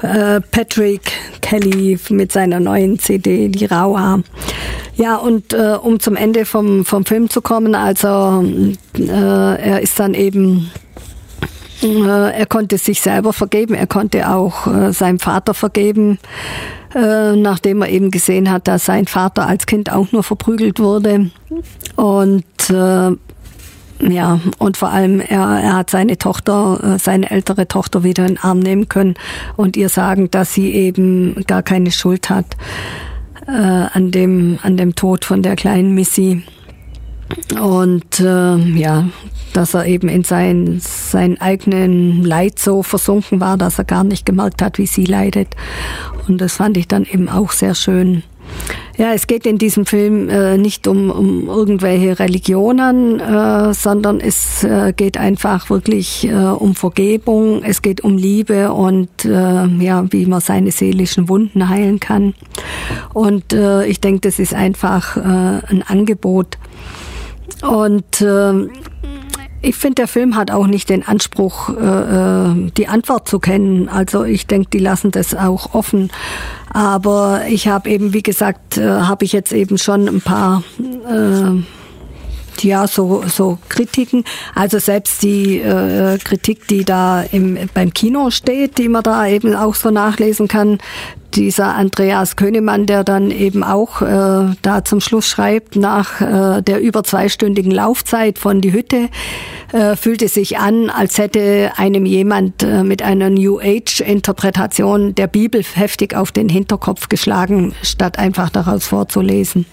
äh, 0.01 0.41
Patrick 0.41 1.11
Kelly 1.41 1.99
mit 2.09 2.31
seiner 2.31 2.59
neuen 2.59 2.99
CD, 2.99 3.49
die 3.49 3.65
Raua. 3.65 4.21
Ja, 4.95 5.15
und 5.15 5.53
äh, 5.53 5.77
um 5.81 5.99
zum 5.99 6.15
Ende 6.15 6.45
vom, 6.45 6.85
vom 6.85 7.05
Film 7.05 7.29
zu 7.29 7.41
kommen, 7.41 7.75
also 7.75 8.43
äh, 8.97 9.07
er 9.07 9.81
ist 9.81 9.99
dann 9.99 10.13
eben 10.13 10.71
äh, 11.81 12.37
er 12.37 12.45
konnte 12.45 12.77
sich 12.77 12.99
selber 13.01 13.33
vergeben, 13.33 13.73
er 13.73 13.87
konnte 13.87 14.29
auch 14.29 14.67
äh, 14.67 14.91
seinem 14.91 15.19
Vater 15.19 15.53
vergeben, 15.53 16.19
äh, 16.93 17.35
nachdem 17.35 17.81
er 17.81 17.89
eben 17.89 18.11
gesehen 18.11 18.51
hat, 18.51 18.67
dass 18.67 18.85
sein 18.85 19.05
Vater 19.05 19.47
als 19.47 19.65
Kind 19.65 19.91
auch 19.91 20.11
nur 20.11 20.23
verprügelt 20.23 20.79
wurde. 20.79 21.31
Und 21.95 22.43
äh, 22.69 23.11
ja, 24.01 24.39
und 24.57 24.77
vor 24.77 24.89
allem 24.89 25.19
er, 25.19 25.59
er 25.61 25.75
hat 25.75 25.89
seine 25.89 26.17
Tochter, 26.17 26.95
äh, 26.95 26.99
seine 26.99 27.29
ältere 27.29 27.67
Tochter 27.67 28.03
wieder 28.03 28.23
in 28.25 28.35
den 28.35 28.43
Arm 28.43 28.59
nehmen 28.59 28.87
können 28.87 29.15
und 29.57 29.75
ihr 29.75 29.89
sagen, 29.89 30.31
dass 30.31 30.53
sie 30.53 30.71
eben 30.73 31.43
gar 31.47 31.63
keine 31.63 31.91
Schuld 31.91 32.29
hat 32.29 32.45
äh, 33.47 33.51
an, 33.51 34.11
dem, 34.11 34.59
an 34.63 34.77
dem 34.77 34.95
Tod 34.95 35.25
von 35.25 35.41
der 35.41 35.55
kleinen 35.55 35.93
Missy. 35.93 36.43
Und 37.59 38.19
äh, 38.19 38.57
ja, 38.57 39.07
dass 39.53 39.73
er 39.73 39.85
eben 39.85 40.09
in 40.09 40.23
sein, 40.23 40.79
sein 40.81 41.39
eigenen 41.39 42.23
Leid 42.23 42.59
so 42.59 42.83
versunken 42.83 43.39
war, 43.39 43.57
dass 43.57 43.77
er 43.77 43.85
gar 43.85 44.03
nicht 44.03 44.25
gemerkt 44.25 44.61
hat, 44.61 44.77
wie 44.77 44.87
sie 44.87 45.05
leidet. 45.05 45.49
Und 46.27 46.39
das 46.39 46.55
fand 46.55 46.77
ich 46.77 46.87
dann 46.87 47.05
eben 47.05 47.29
auch 47.29 47.51
sehr 47.51 47.75
schön. 47.75 48.23
Ja, 48.97 49.13
es 49.13 49.27
geht 49.27 49.45
in 49.45 49.57
diesem 49.57 49.85
Film 49.85 50.27
äh, 50.27 50.57
nicht 50.57 50.85
um, 50.85 51.09
um 51.09 51.47
irgendwelche 51.47 52.19
Religionen, 52.19 53.21
äh, 53.21 53.73
sondern 53.73 54.19
es 54.19 54.63
äh, 54.65 54.91
geht 54.93 55.17
einfach 55.17 55.69
wirklich 55.69 56.27
äh, 56.27 56.33
um 56.33 56.75
Vergebung, 56.75 57.63
es 57.63 57.81
geht 57.81 58.01
um 58.01 58.17
Liebe 58.17 58.73
und 58.73 59.23
äh, 59.23 59.67
ja, 59.67 60.05
wie 60.11 60.25
man 60.25 60.41
seine 60.41 60.71
seelischen 60.71 61.29
Wunden 61.29 61.69
heilen 61.69 62.01
kann. 62.01 62.33
Und 63.13 63.53
äh, 63.53 63.85
ich 63.85 64.01
denke, 64.01 64.21
das 64.21 64.37
ist 64.37 64.53
einfach 64.53 65.15
ein 65.15 65.83
Angebot. 65.87 66.57
Und 67.61 68.21
äh, 68.21 68.67
ich 69.61 69.75
finde, 69.75 69.95
der 69.95 70.07
Film 70.07 70.35
hat 70.35 70.51
auch 70.51 70.67
nicht 70.67 70.89
den 70.89 71.05
Anspruch, 71.05 71.69
äh, 71.69 71.73
äh, 71.73 72.71
die 72.77 72.87
Antwort 72.87 73.27
zu 73.27 73.39
kennen. 73.39 73.89
Also 73.89 74.23
ich 74.23 74.47
denke, 74.47 74.69
die 74.71 74.79
lassen 74.79 75.11
das 75.11 75.35
auch 75.35 75.73
offen. 75.73 76.11
Aber 76.71 77.41
ich 77.49 77.67
habe 77.67 77.89
eben, 77.89 78.13
wie 78.13 78.23
gesagt, 78.23 78.77
äh, 78.77 78.87
habe 78.87 79.25
ich 79.25 79.33
jetzt 79.33 79.51
eben 79.51 79.77
schon 79.77 80.07
ein 80.07 80.21
paar 80.21 80.63
äh, 80.79 81.61
ja 82.63 82.87
so 82.87 83.23
so 83.27 83.57
Kritiken. 83.69 84.23
Also 84.55 84.79
selbst 84.79 85.23
die 85.23 85.59
äh, 85.59 86.17
Kritik, 86.17 86.67
die 86.67 86.85
da 86.85 87.21
im, 87.21 87.57
beim 87.73 87.93
Kino 87.93 88.29
steht, 88.29 88.77
die 88.77 88.89
man 88.89 89.03
da 89.03 89.27
eben 89.27 89.55
auch 89.55 89.75
so 89.75 89.91
nachlesen 89.91 90.47
kann, 90.47 90.79
dieser 91.35 91.75
Andreas 91.75 92.35
Könemann, 92.35 92.85
der 92.85 93.03
dann 93.03 93.31
eben 93.31 93.63
auch 93.63 94.01
äh, 94.01 94.55
da 94.61 94.83
zum 94.83 94.99
Schluss 94.99 95.27
schreibt, 95.27 95.75
nach 95.75 96.21
äh, 96.21 96.61
der 96.61 96.81
über 96.81 97.03
zweistündigen 97.03 97.71
Laufzeit 97.71 98.39
von 98.39 98.61
Die 98.61 98.73
Hütte, 98.73 99.09
äh, 99.71 99.95
fühlte 99.95 100.27
sich 100.27 100.57
an, 100.57 100.89
als 100.89 101.17
hätte 101.17 101.71
einem 101.77 102.05
jemand 102.05 102.63
äh, 102.63 102.83
mit 102.83 103.01
einer 103.03 103.29
New 103.29 103.59
Age-Interpretation 103.59 105.15
der 105.15 105.27
Bibel 105.27 105.63
heftig 105.63 106.15
auf 106.15 106.31
den 106.31 106.49
Hinterkopf 106.49 107.09
geschlagen, 107.09 107.73
statt 107.83 108.17
einfach 108.17 108.49
daraus 108.49 108.87
vorzulesen. 108.87 109.65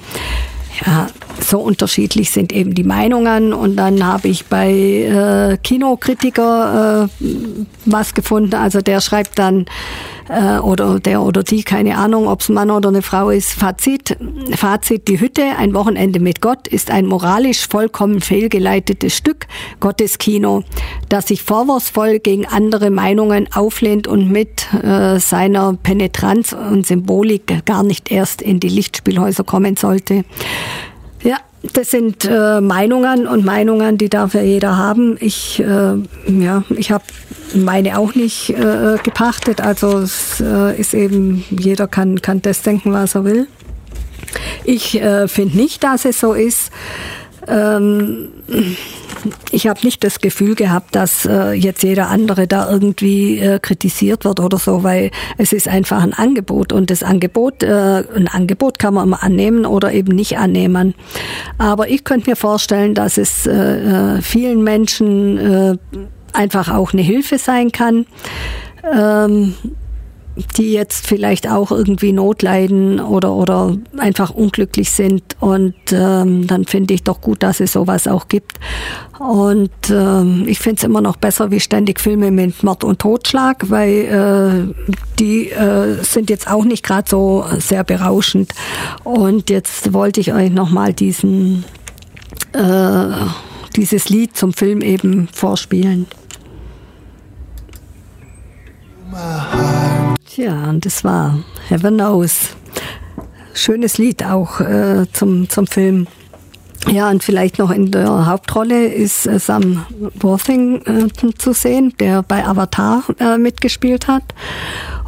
Ja, 0.85 1.09
so 1.43 1.59
unterschiedlich 1.59 2.31
sind 2.31 2.53
eben 2.53 2.75
die 2.75 2.85
Meinungen. 2.85 3.53
Und 3.53 3.77
dann 3.77 4.05
habe 4.05 4.29
ich 4.29 4.47
bei 4.47 4.71
äh, 4.71 5.59
Kinokritiker 5.63 7.09
äh, 7.21 7.27
was 7.85 8.15
gefunden. 8.15 8.55
Also 8.55 8.81
der 8.81 9.01
schreibt 9.01 9.39
dann, 9.39 9.67
äh, 10.29 10.59
oder 10.59 11.01
der 11.01 11.23
oder 11.23 11.43
die, 11.43 11.63
keine 11.63 11.99
Ahnung, 11.99 12.29
ob 12.29 12.41
es 12.41 12.49
ein 12.49 12.55
Mann 12.55 12.71
oder 12.71 12.89
eine 12.89 13.03
Frau 13.03 13.31
ist. 13.31 13.53
Fazit, 13.53 14.17
Fazit, 14.55 15.09
die 15.09 15.21
Hütte, 15.21 15.45
ein 15.59 15.75
Wochenende 15.75 16.21
mit 16.21 16.41
Gott, 16.41 16.67
ist 16.69 16.91
ein 16.91 17.07
moralisch 17.07 17.69
vollkommen 17.69 18.21
fehlgeleitetes 18.21 19.17
Stück 19.17 19.47
Gottes 19.81 20.19
Kino, 20.19 20.65
das 21.09 21.29
sich 21.29 21.43
vorwurfsvoll 21.43 22.19
gegen 22.19 22.47
andere 22.47 22.91
Meinungen 22.91 23.49
auflehnt 23.53 24.09
und 24.09 24.31
mit 24.31 24.73
äh, 24.83 25.19
seiner 25.19 25.75
Penetranz 25.75 26.53
und 26.53 26.87
Symbolik 26.87 27.65
gar 27.65 27.83
nicht 27.83 28.11
erst 28.11 28.43
in 28.43 28.61
die 28.61 28.69
Lichtspielhäuser 28.69 29.45
kommen 29.45 29.77
sollte. 29.77 30.25
Ja, 31.27 31.39
das 31.73 31.91
sind 31.91 32.25
äh, 32.25 32.61
Meinungen 32.61 33.27
und 33.27 33.45
Meinungen, 33.45 33.99
die 33.99 34.09
darf 34.09 34.35
ja 34.35 34.43
jeder 34.43 34.77
haben. 34.77 35.17
Ich, 35.19 35.59
äh, 35.59 35.97
ja, 36.29 36.63
ich 36.69 36.93
habe 36.93 37.03
meine 37.53 37.99
auch 37.99 38.15
nicht 38.15 38.51
äh, 38.51 38.97
gepachtet. 39.03 39.61
Also 39.61 39.99
es 39.99 40.41
äh, 40.41 40.79
ist 40.79 40.95
eben, 40.95 41.45
jeder 41.51 41.89
kann, 41.89 42.23
kann 42.23 42.43
das 42.43 42.63
denken, 42.63 42.93
was 42.93 43.17
er 43.17 43.25
will. 43.25 43.49
Ich 44.63 45.03
äh, 45.03 45.27
finde 45.27 45.57
nicht, 45.57 45.83
dass 45.83 46.05
es 46.05 46.21
so 46.21 46.33
ist. 46.33 46.71
Ähm, 47.49 48.29
ich 49.51 49.67
habe 49.67 49.81
nicht 49.83 50.05
das 50.05 50.21
Gefühl 50.21 50.55
gehabt, 50.55 50.95
dass 50.95 51.25
äh, 51.25 51.53
jetzt 51.53 51.83
jeder 51.83 52.09
andere 52.09 52.47
da 52.47 52.71
irgendwie 52.71 53.39
äh, 53.39 53.59
kritisiert 53.59 54.25
wird 54.25 54.41
oder 54.41 54.59
so, 54.59 54.83
weil 54.83 55.11
es 55.39 55.53
ist 55.53 55.69
einfach 55.69 56.03
ein 56.03 56.13
Angebot 56.13 56.73
und 56.73 56.91
das 56.91 57.03
Angebot, 57.03 57.63
äh, 57.63 58.05
ein 58.15 58.29
Angebot 58.29 58.79
kann 58.79 58.95
man 58.95 59.07
immer 59.07 59.23
annehmen 59.23 59.67
oder 59.67 59.93
eben 59.93 60.15
nicht 60.15 60.39
annehmen. 60.39 60.95
Aber 61.59 61.89
ich 61.89 62.05
könnte 62.05 62.31
mir 62.31 62.37
vorstellen, 62.37 62.95
dass 62.95 63.19
es 63.19 63.47
äh, 63.47 64.17
äh 64.17 64.23
vielen 64.23 64.63
Menschen 64.63 65.39
äh, 65.39 65.77
einfach 66.33 66.73
auch 66.73 66.93
eine 66.93 67.03
Hilfe 67.03 67.39
sein 67.39 67.73
kann. 67.73 68.07
Ähm, 68.93 69.55
die 70.57 70.73
jetzt 70.73 71.07
vielleicht 71.07 71.49
auch 71.49 71.71
irgendwie 71.71 72.13
Not 72.13 72.43
leiden 72.43 73.01
oder, 73.01 73.33
oder 73.33 73.77
einfach 73.97 74.31
unglücklich 74.31 74.91
sind. 74.91 75.23
Und 75.41 75.75
ähm, 75.93 76.47
dann 76.47 76.65
finde 76.65 76.95
ich 76.95 77.03
doch 77.03 77.21
gut, 77.21 77.43
dass 77.43 77.61
es 77.61 77.73
sowas 77.73 78.07
auch 78.07 78.29
gibt. 78.29 78.59
Und 79.19 79.71
ähm, 79.91 80.45
ich 80.47 80.59
finde 80.59 80.77
es 80.77 80.85
immer 80.85 81.01
noch 81.01 81.17
besser 81.17 81.51
wie 81.51 81.61
ständig 81.61 82.01
Filme 82.01 82.31
mit 82.31 82.63
Mord 82.63 82.85
und 82.85 82.99
Totschlag, 82.99 83.71
weil 83.71 84.75
äh, 84.77 84.95
die 85.19 85.51
äh, 85.51 86.03
sind 86.03 86.29
jetzt 86.29 86.51
auch 86.51 86.65
nicht 86.65 86.85
gerade 86.85 87.09
so 87.09 87.45
sehr 87.59 87.85
berauschend. 87.85 88.53
Und 89.05 89.49
jetzt 89.49 89.93
wollte 89.93 90.21
ich 90.21 90.35
euch 90.35 90.51
nochmal 90.51 90.93
diesen 90.93 91.65
äh, 92.53 93.09
dieses 93.77 94.09
Lied 94.09 94.37
zum 94.37 94.53
Film 94.53 94.81
eben 94.81 95.29
vorspielen. 95.33 96.07
Tja, 100.29 100.69
und 100.69 100.85
das 100.85 101.05
war 101.05 101.39
Heaven 101.69 101.95
Knows. 101.95 102.57
Schönes 103.55 103.97
Lied 103.97 104.25
auch 104.25 104.61
äh, 104.61 105.07
zum, 105.13 105.49
zum 105.49 105.67
Film. 105.67 106.09
Ja, 106.91 107.11
und 107.11 107.25
vielleicht 107.25 107.59
noch 107.59 107.71
in 107.71 107.91
der 107.91 108.27
Hauptrolle 108.27 108.87
ist 108.87 109.27
äh, 109.27 109.39
Sam 109.39 109.87
Worthington 110.21 111.31
äh, 111.31 111.35
zu 111.35 111.53
sehen, 111.53 111.95
der 111.99 112.23
bei 112.23 112.45
Avatar 112.45 113.03
äh, 113.19 113.39
mitgespielt 113.39 114.09
hat. 114.09 114.23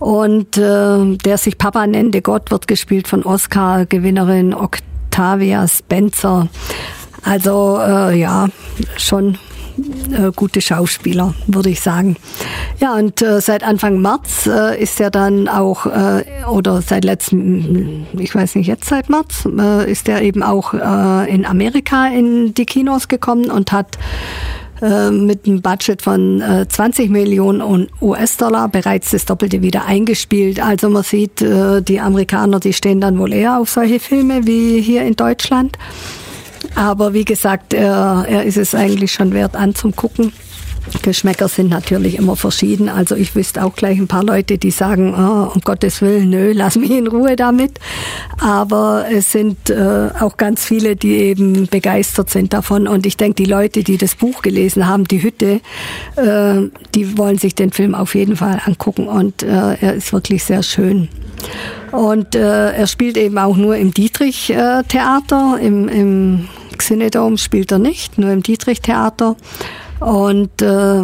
Und 0.00 0.56
äh, 0.56 1.16
der 1.16 1.38
sich 1.38 1.58
Papa 1.58 1.86
nennte 1.86 2.22
Gott 2.22 2.50
wird 2.50 2.66
gespielt 2.66 3.06
von 3.06 3.24
Oscar-Gewinnerin 3.24 4.54
Octavia 4.54 5.66
Spencer. 5.68 6.48
Also 7.22 7.78
äh, 7.80 8.18
ja, 8.18 8.48
schon 8.96 9.38
äh, 10.12 10.32
gute 10.34 10.60
Schauspieler, 10.60 11.34
würde 11.46 11.70
ich 11.70 11.80
sagen. 11.80 12.16
Ja, 12.80 12.94
und 12.94 13.22
äh, 13.22 13.40
seit 13.40 13.62
Anfang 13.62 14.00
März 14.00 14.46
äh, 14.46 14.80
ist 14.80 15.00
er 15.00 15.10
dann 15.10 15.48
auch, 15.48 15.86
äh, 15.86 16.24
oder 16.50 16.82
seit 16.82 17.04
letzten, 17.04 18.06
ich 18.18 18.34
weiß 18.34 18.56
nicht, 18.56 18.66
jetzt 18.66 18.88
seit 18.88 19.08
März, 19.08 19.46
äh, 19.46 19.90
ist 19.90 20.08
er 20.08 20.22
eben 20.22 20.42
auch 20.42 20.74
in 20.74 21.46
Amerika 21.46 22.08
in 22.08 22.54
die 22.54 22.66
Kinos 22.66 23.08
gekommen 23.08 23.50
und 23.50 23.72
hat 23.72 23.98
mit 24.80 25.44
einem 25.44 25.60
Budget 25.60 26.02
von 26.02 26.40
äh, 26.40 26.68
20 26.68 27.10
Millionen 27.10 27.88
US-Dollar 28.00 28.68
bereits 28.68 29.10
das 29.10 29.24
Doppelte 29.24 29.60
wieder 29.60 29.86
eingespielt. 29.86 30.64
Also 30.64 30.88
man 30.88 31.02
sieht, 31.02 31.40
die 31.40 32.00
Amerikaner, 32.00 32.60
die 32.60 32.72
stehen 32.72 33.00
dann 33.00 33.18
wohl 33.18 33.32
eher 33.32 33.58
auf 33.58 33.70
solche 33.70 33.98
Filme 33.98 34.46
wie 34.46 34.80
hier 34.80 35.02
in 35.02 35.16
Deutschland. 35.16 35.76
Aber 36.74 37.12
wie 37.14 37.24
gesagt, 37.24 37.74
er, 37.74 38.24
er 38.28 38.44
ist 38.44 38.56
es 38.56 38.74
eigentlich 38.74 39.12
schon 39.12 39.32
wert 39.32 39.56
anzugucken. 39.56 40.32
Geschmäcker 41.02 41.48
sind 41.48 41.70
natürlich 41.70 42.16
immer 42.16 42.36
verschieden. 42.36 42.88
Also 42.88 43.14
ich 43.14 43.34
wüsste 43.34 43.64
auch 43.64 43.74
gleich 43.74 43.98
ein 43.98 44.08
paar 44.08 44.24
Leute, 44.24 44.58
die 44.58 44.70
sagen, 44.70 45.14
oh, 45.14 45.52
um 45.54 45.60
Gottes 45.60 46.02
Willen, 46.02 46.30
nö, 46.30 46.52
lass 46.54 46.76
mich 46.76 46.90
in 46.90 47.06
Ruhe 47.06 47.36
damit. 47.36 47.78
Aber 48.40 49.06
es 49.10 49.32
sind 49.32 49.70
äh, 49.70 50.10
auch 50.18 50.36
ganz 50.36 50.64
viele, 50.64 50.96
die 50.96 51.14
eben 51.14 51.66
begeistert 51.66 52.30
sind 52.30 52.52
davon. 52.52 52.88
Und 52.88 53.06
ich 53.06 53.16
denke, 53.16 53.42
die 53.42 53.50
Leute, 53.50 53.82
die 53.82 53.96
das 53.96 54.14
Buch 54.14 54.42
gelesen 54.42 54.86
haben, 54.86 55.04
die 55.04 55.22
Hütte, 55.22 55.60
äh, 56.16 56.54
die 56.94 57.18
wollen 57.18 57.38
sich 57.38 57.54
den 57.54 57.72
Film 57.72 57.94
auf 57.94 58.14
jeden 58.14 58.36
Fall 58.36 58.60
angucken. 58.64 59.08
Und 59.08 59.42
äh, 59.42 59.74
er 59.80 59.94
ist 59.94 60.12
wirklich 60.12 60.44
sehr 60.44 60.62
schön. 60.62 61.08
Und 61.92 62.34
äh, 62.34 62.72
er 62.72 62.86
spielt 62.86 63.16
eben 63.16 63.38
auch 63.38 63.56
nur 63.56 63.76
im 63.76 63.94
Dietrich-Theater, 63.94 65.58
im, 65.60 65.88
im 65.88 66.48
Xenedom 66.76 67.38
spielt 67.38 67.72
er 67.72 67.78
nicht, 67.78 68.18
nur 68.18 68.30
im 68.30 68.42
Dietrich-Theater. 68.42 69.36
Und 70.00 70.62
äh, 70.62 71.02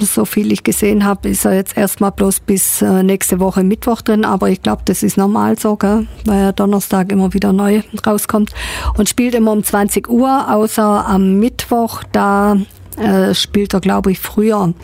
so 0.00 0.24
viel 0.24 0.50
ich 0.50 0.64
gesehen 0.64 1.04
habe, 1.04 1.28
ist 1.28 1.44
er 1.44 1.54
jetzt 1.54 1.76
erstmal 1.76 2.10
bloß 2.10 2.40
bis 2.40 2.82
äh, 2.82 3.02
nächste 3.02 3.38
Woche 3.38 3.62
Mittwoch 3.62 4.02
drin, 4.02 4.24
aber 4.24 4.48
ich 4.50 4.62
glaube, 4.62 4.82
das 4.84 5.02
ist 5.02 5.16
normal 5.16 5.58
so, 5.58 5.76
gell? 5.76 6.06
weil 6.24 6.40
er 6.40 6.52
Donnerstag 6.52 7.12
immer 7.12 7.32
wieder 7.34 7.52
neu 7.52 7.82
rauskommt 8.04 8.52
und 8.96 9.08
spielt 9.08 9.34
immer 9.34 9.52
um 9.52 9.62
20 9.62 10.08
Uhr, 10.08 10.52
außer 10.52 11.06
am 11.06 11.38
Mittwoch, 11.38 12.02
da 12.10 12.56
äh, 12.96 13.32
spielt 13.34 13.74
er, 13.74 13.80
glaube 13.80 14.10
ich, 14.10 14.18
früher. 14.18 14.74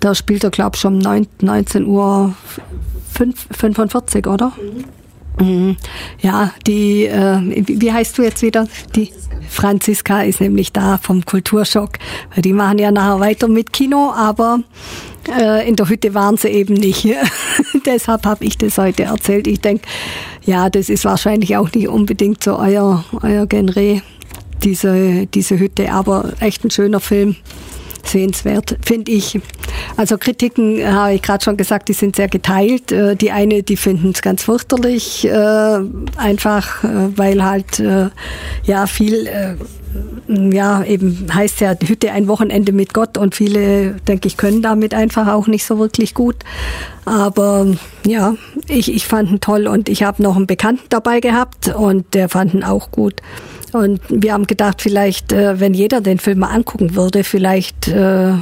Da 0.00 0.14
spielt 0.14 0.44
er, 0.44 0.50
glaube 0.50 0.76
ich, 0.76 0.80
schon 0.80 1.06
um 1.06 1.22
19 1.40 1.86
Uhr 1.86 2.34
5, 3.12 3.48
45, 3.50 4.26
oder? 4.26 4.52
Mhm. 4.60 4.84
Ja, 6.20 6.52
die, 6.66 7.04
äh, 7.04 7.38
wie 7.66 7.92
heißt 7.92 8.16
du 8.16 8.22
jetzt 8.22 8.42
wieder? 8.42 8.66
Die 8.94 9.12
Franziska 9.48 10.22
ist 10.22 10.40
nämlich 10.40 10.72
da 10.72 10.98
vom 10.98 11.24
Kulturschock. 11.24 11.98
Die 12.36 12.52
machen 12.52 12.78
ja 12.78 12.90
nachher 12.90 13.20
weiter 13.20 13.48
mit 13.48 13.72
Kino, 13.72 14.12
aber 14.16 14.60
äh, 15.28 15.68
in 15.68 15.76
der 15.76 15.88
Hütte 15.88 16.14
waren 16.14 16.36
sie 16.36 16.48
eben 16.48 16.74
nicht. 16.74 17.06
Deshalb 17.86 18.24
habe 18.24 18.44
ich 18.44 18.56
das 18.56 18.78
heute 18.78 19.04
erzählt. 19.04 19.46
Ich 19.46 19.60
denke, 19.60 19.86
ja, 20.44 20.70
das 20.70 20.88
ist 20.88 21.04
wahrscheinlich 21.04 21.56
auch 21.56 21.70
nicht 21.72 21.88
unbedingt 21.88 22.42
so 22.42 22.58
euer, 22.58 23.04
euer 23.22 23.46
Genre, 23.46 24.02
diese, 24.62 25.26
diese 25.26 25.58
Hütte, 25.58 25.92
aber 25.92 26.32
echt 26.40 26.64
ein 26.64 26.70
schöner 26.70 27.00
Film 27.00 27.36
sehenswert, 28.08 28.76
finde 28.84 29.12
ich. 29.12 29.38
Also 29.96 30.18
Kritiken, 30.18 30.78
äh, 30.78 30.86
habe 30.86 31.14
ich 31.14 31.22
gerade 31.22 31.44
schon 31.44 31.56
gesagt, 31.56 31.88
die 31.88 31.92
sind 31.92 32.16
sehr 32.16 32.28
geteilt. 32.28 32.92
Äh, 32.92 33.16
die 33.16 33.30
eine, 33.30 33.62
die 33.62 33.76
finden 33.76 34.10
es 34.10 34.22
ganz 34.22 34.44
fürchterlich, 34.44 35.24
äh, 35.24 35.78
einfach 36.16 36.82
weil 36.82 37.44
halt 37.44 37.82
ja 38.64 38.86
viel 38.86 39.28
ja, 40.28 40.82
eben 40.84 41.26
heißt 41.32 41.60
ja 41.60 41.74
Hütte 41.86 42.12
ein 42.12 42.28
Wochenende 42.28 42.72
mit 42.72 42.92
Gott 42.92 43.16
und 43.18 43.34
viele, 43.34 43.92
denke 44.08 44.28
ich, 44.28 44.36
können 44.36 44.62
damit 44.62 44.94
einfach 44.94 45.28
auch 45.28 45.46
nicht 45.46 45.64
so 45.64 45.78
wirklich 45.78 46.14
gut. 46.14 46.36
Aber 47.04 47.66
ja, 48.04 48.34
ich, 48.68 48.92
ich 48.92 49.06
fand 49.06 49.30
ihn 49.30 49.40
toll 49.40 49.66
und 49.66 49.88
ich 49.88 50.02
habe 50.02 50.22
noch 50.22 50.36
einen 50.36 50.46
Bekannten 50.46 50.86
dabei 50.88 51.20
gehabt 51.20 51.68
und 51.68 52.14
der 52.14 52.28
fand 52.28 52.54
ihn 52.54 52.64
auch 52.64 52.90
gut. 52.90 53.22
Und 53.72 54.00
wir 54.08 54.32
haben 54.32 54.46
gedacht, 54.46 54.80
vielleicht, 54.80 55.32
äh, 55.32 55.60
wenn 55.60 55.74
jeder 55.74 56.00
den 56.00 56.18
Film 56.18 56.40
mal 56.40 56.48
angucken 56.50 56.94
würde, 56.94 57.24
vielleicht 57.24 57.88
äh, 57.88 58.32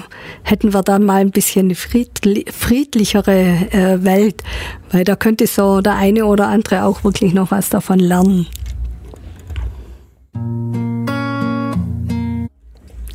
hätten 0.42 0.72
wir 0.72 0.82
dann 0.82 1.04
mal 1.04 1.20
ein 1.20 1.30
bisschen 1.30 1.66
eine 1.66 1.74
friedli 1.74 2.44
friedlichere 2.50 3.32
äh, 3.70 4.04
Welt, 4.04 4.42
weil 4.90 5.04
da 5.04 5.16
könnte 5.16 5.46
so 5.46 5.80
der 5.80 5.94
eine 5.96 6.26
oder 6.26 6.48
andere 6.48 6.84
auch 6.84 7.04
wirklich 7.04 7.34
noch 7.34 7.50
was 7.50 7.70
davon 7.70 7.98
lernen. 7.98 8.46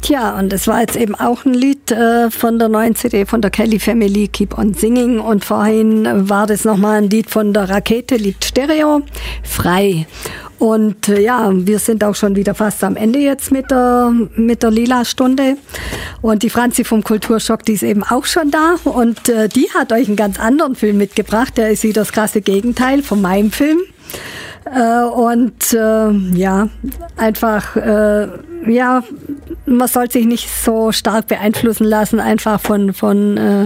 Tja, 0.09 0.39
und 0.39 0.51
es 0.53 0.65
war 0.65 0.81
jetzt 0.81 0.95
eben 0.95 1.13
auch 1.13 1.45
ein 1.45 1.53
Lied 1.53 1.91
äh, 1.91 2.31
von 2.31 2.57
der 2.57 2.67
neuen 2.67 2.95
CD 2.95 3.27
von 3.27 3.41
der 3.41 3.51
Kelly 3.51 3.77
Family, 3.77 4.27
Keep 4.27 4.57
on 4.57 4.73
Singing. 4.73 5.19
Und 5.19 5.45
vorhin 5.45 6.27
war 6.27 6.47
das 6.47 6.65
nochmal 6.65 7.03
ein 7.03 7.11
Lied 7.11 7.29
von 7.29 7.53
der 7.53 7.69
Rakete, 7.69 8.15
Lied 8.15 8.43
Stereo, 8.43 9.03
Frei. 9.43 10.07
Und 10.59 11.07
äh, 11.07 11.21
ja, 11.21 11.49
wir 11.53 11.79
sind 11.79 12.03
auch 12.03 12.15
schon 12.15 12.35
wieder 12.35 12.53
fast 12.53 12.83
am 12.83 12.97
Ende 12.97 13.19
jetzt 13.19 13.51
mit 13.51 13.71
der, 13.71 14.13
mit 14.35 14.61
der 14.61 14.71
Lila-Stunde. 14.71 15.55
Und 16.21 16.43
die 16.43 16.49
Franzi 16.49 16.83
vom 16.83 17.01
Kulturschock, 17.01 17.63
die 17.63 17.73
ist 17.73 17.83
eben 17.83 18.03
auch 18.03 18.25
schon 18.25 18.51
da. 18.51 18.75
Und 18.83 19.29
äh, 19.29 19.47
die 19.47 19.69
hat 19.73 19.93
euch 19.93 20.07
einen 20.07 20.17
ganz 20.17 20.37
anderen 20.37 20.75
Film 20.75 20.97
mitgebracht. 20.97 21.57
Der 21.57 21.71
ist 21.71 21.83
wieder 21.83 22.01
das 22.01 22.11
krasse 22.11 22.41
Gegenteil 22.41 23.01
von 23.01 23.21
meinem 23.21 23.51
Film. 23.51 23.79
Äh, 24.65 25.03
und 25.03 25.73
äh, 25.73 26.11
ja, 26.37 26.69
einfach, 27.17 27.75
äh, 27.75 28.27
ja, 28.67 29.03
man 29.65 29.87
soll 29.87 30.11
sich 30.11 30.25
nicht 30.25 30.49
so 30.49 30.91
stark 30.91 31.27
beeinflussen 31.27 31.85
lassen, 31.85 32.19
einfach 32.19 32.59
von, 32.59 32.93
von 32.93 33.37
äh, 33.37 33.63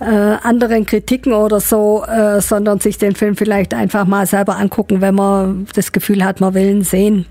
äh, 0.00 0.36
anderen 0.42 0.86
Kritiken 0.86 1.32
oder 1.32 1.60
so, 1.60 2.04
äh, 2.04 2.40
sondern 2.40 2.80
sich 2.80 2.98
den 2.98 3.14
Film 3.14 3.36
vielleicht 3.36 3.74
einfach 3.74 4.06
mal 4.06 4.26
selber 4.26 4.56
angucken, 4.56 5.00
wenn 5.00 5.14
man 5.14 5.66
das 5.74 5.92
Gefühl 5.92 6.24
hat, 6.24 6.40
man 6.40 6.54
will 6.54 6.68
ihn 6.68 6.84
sehen. 6.84 7.26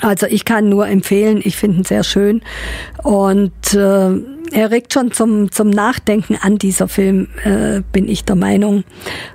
Also 0.00 0.26
ich 0.26 0.44
kann 0.44 0.68
nur 0.68 0.86
empfehlen, 0.86 1.40
ich 1.42 1.56
finde 1.56 1.78
ihn 1.78 1.84
sehr 1.84 2.04
schön 2.04 2.42
und 3.02 3.74
äh, 3.74 4.10
er 4.52 4.70
regt 4.70 4.92
schon 4.92 5.10
zum, 5.12 5.50
zum 5.50 5.70
Nachdenken 5.70 6.36
an, 6.40 6.58
dieser 6.58 6.88
Film, 6.88 7.28
äh, 7.44 7.82
bin 7.92 8.08
ich 8.08 8.24
der 8.24 8.36
Meinung. 8.36 8.84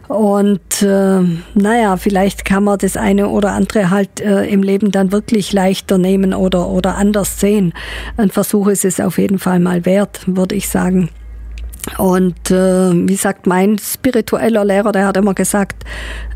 Und 0.08 0.82
äh, 0.82 1.22
naja, 1.54 1.98
vielleicht 1.98 2.46
kann 2.46 2.64
man 2.64 2.78
das 2.78 2.98
eine 2.98 3.28
oder 3.28 3.52
andere 3.52 3.90
halt 3.90 4.22
äh, 4.22 4.46
im 4.46 4.64
Leben 4.64 4.92
dann 4.92 5.12
wirklich 5.12 5.52
leichter 5.52 5.98
nehmen 5.98 6.34
oder, 6.34 6.70
oder 6.70 6.96
anders 6.96 7.40
sehen. 7.40 7.74
Ein 8.18 8.30
Versuch 8.30 8.68
ist 8.68 8.86
es 8.86 9.00
auf 9.00 9.18
jeden 9.18 9.40
Fall 9.40 9.60
mal 9.60 9.86
wert, 9.86 10.22
würde 10.28 10.56
ich 10.56 10.70
sagen. 10.70 11.10
Und 11.98 12.52
äh, 12.52 12.92
wie 12.94 13.16
sagt 13.16 13.48
mein 13.48 13.78
spiritueller 13.80 14.64
Lehrer, 14.64 14.92
der 14.92 15.08
hat 15.08 15.18
immer 15.18 15.34
gesagt, 15.34 15.84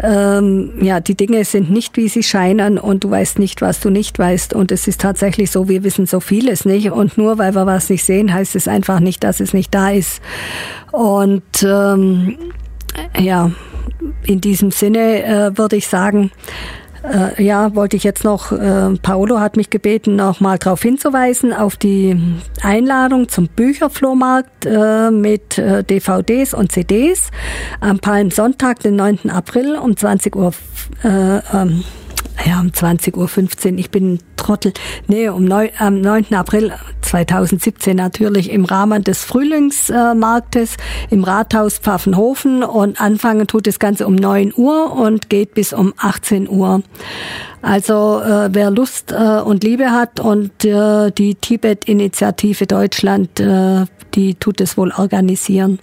ähm, 0.01 0.71
ja, 0.81 0.99
die 0.99 1.15
Dinge 1.15 1.45
sind 1.45 1.69
nicht, 1.69 1.97
wie 1.97 2.07
sie 2.07 2.23
scheinen 2.23 2.77
und 2.77 3.03
du 3.03 3.11
weißt 3.11 3.37
nicht, 3.39 3.61
was 3.61 3.79
du 3.79 3.89
nicht 3.89 4.17
weißt. 4.17 4.53
Und 4.53 4.71
es 4.71 4.87
ist 4.87 5.01
tatsächlich 5.01 5.51
so, 5.51 5.69
wir 5.69 5.83
wissen 5.83 6.07
so 6.07 6.19
vieles 6.19 6.65
nicht. 6.65 6.91
Und 6.91 7.17
nur 7.17 7.37
weil 7.37 7.53
wir 7.53 7.65
was 7.65 7.89
nicht 7.89 8.03
sehen, 8.03 8.33
heißt 8.33 8.55
es 8.55 8.67
einfach 8.67 8.99
nicht, 8.99 9.23
dass 9.23 9.39
es 9.39 9.53
nicht 9.53 9.73
da 9.73 9.91
ist. 9.91 10.21
Und 10.91 11.63
ähm, 11.63 12.37
ja, 13.19 13.51
in 14.25 14.41
diesem 14.41 14.71
Sinne 14.71 15.23
äh, 15.23 15.57
würde 15.57 15.75
ich 15.75 15.87
sagen, 15.87 16.31
äh, 17.11 17.43
ja, 17.43 17.75
wollte 17.75 17.95
ich 17.95 18.03
jetzt 18.03 18.23
noch, 18.23 18.51
äh, 18.51 18.95
Paolo 19.01 19.39
hat 19.39 19.57
mich 19.57 19.69
gebeten, 19.69 20.15
noch 20.15 20.39
mal 20.39 20.57
darauf 20.57 20.81
hinzuweisen, 20.81 21.53
auf 21.53 21.75
die 21.75 22.19
Einladung 22.61 23.29
zum 23.29 23.47
Bücherflohmarkt 23.47 24.65
äh, 24.65 25.11
mit 25.11 25.57
äh, 25.57 25.83
DVDs 25.83 26.53
und 26.53 26.71
CDs 26.71 27.31
am 27.79 27.99
Palmsonntag, 27.99 28.79
den 28.79 28.95
9. 28.95 29.29
April 29.29 29.75
um 29.75 29.95
20 29.95 30.35
Uhr. 30.35 30.53
Äh, 31.03 31.37
ähm, 31.53 31.83
ja, 32.45 32.59
um 32.59 32.67
20.15 32.67 33.15
Uhr. 33.73 33.79
Ich 33.79 33.91
bin 33.91 34.19
Trottel. 34.35 34.73
Nee, 35.07 35.29
um 35.29 35.45
neun, 35.45 35.69
am 35.79 36.01
9. 36.01 36.33
April 36.33 36.73
2017 37.01 37.95
natürlich 37.95 38.51
im 38.51 38.65
Rahmen 38.65 39.03
des 39.03 39.23
Frühlingsmarktes 39.23 40.77
im 41.09 41.23
Rathaus 41.23 41.79
Pfaffenhofen 41.79 42.63
und 42.63 42.99
anfangen 42.99 43.47
tut 43.47 43.67
das 43.67 43.79
Ganze 43.79 44.05
um 44.05 44.15
9 44.15 44.53
Uhr 44.55 44.91
und 44.93 45.29
geht 45.29 45.53
bis 45.53 45.73
um 45.73 45.93
18 45.97 46.49
Uhr. 46.49 46.83
Also 47.65 48.21
äh, 48.21 48.49
wer 48.51 48.69
Lust 48.69 49.11
äh, 49.11 49.41
und 49.41 49.63
Liebe 49.63 49.89
hat 49.89 50.19
und 50.19 50.63
äh, 50.63 51.09
die 51.09 51.33
Tibet-Initiative 51.33 52.67
Deutschland, 52.67 53.39
äh, 53.39 53.85
die 54.13 54.35
tut 54.35 54.61
es 54.61 54.77
wohl 54.77 54.91
organisieren. 54.95 55.79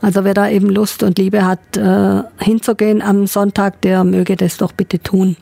Also 0.00 0.22
wer 0.22 0.32
da 0.32 0.48
eben 0.48 0.68
Lust 0.68 1.02
und 1.02 1.18
Liebe 1.18 1.44
hat, 1.44 1.76
äh, 1.76 2.22
hinzugehen 2.38 3.02
am 3.02 3.26
Sonntag, 3.26 3.80
der 3.80 4.04
möge 4.04 4.36
das 4.36 4.58
doch 4.58 4.70
bitte 4.70 5.00
tun. 5.00 5.36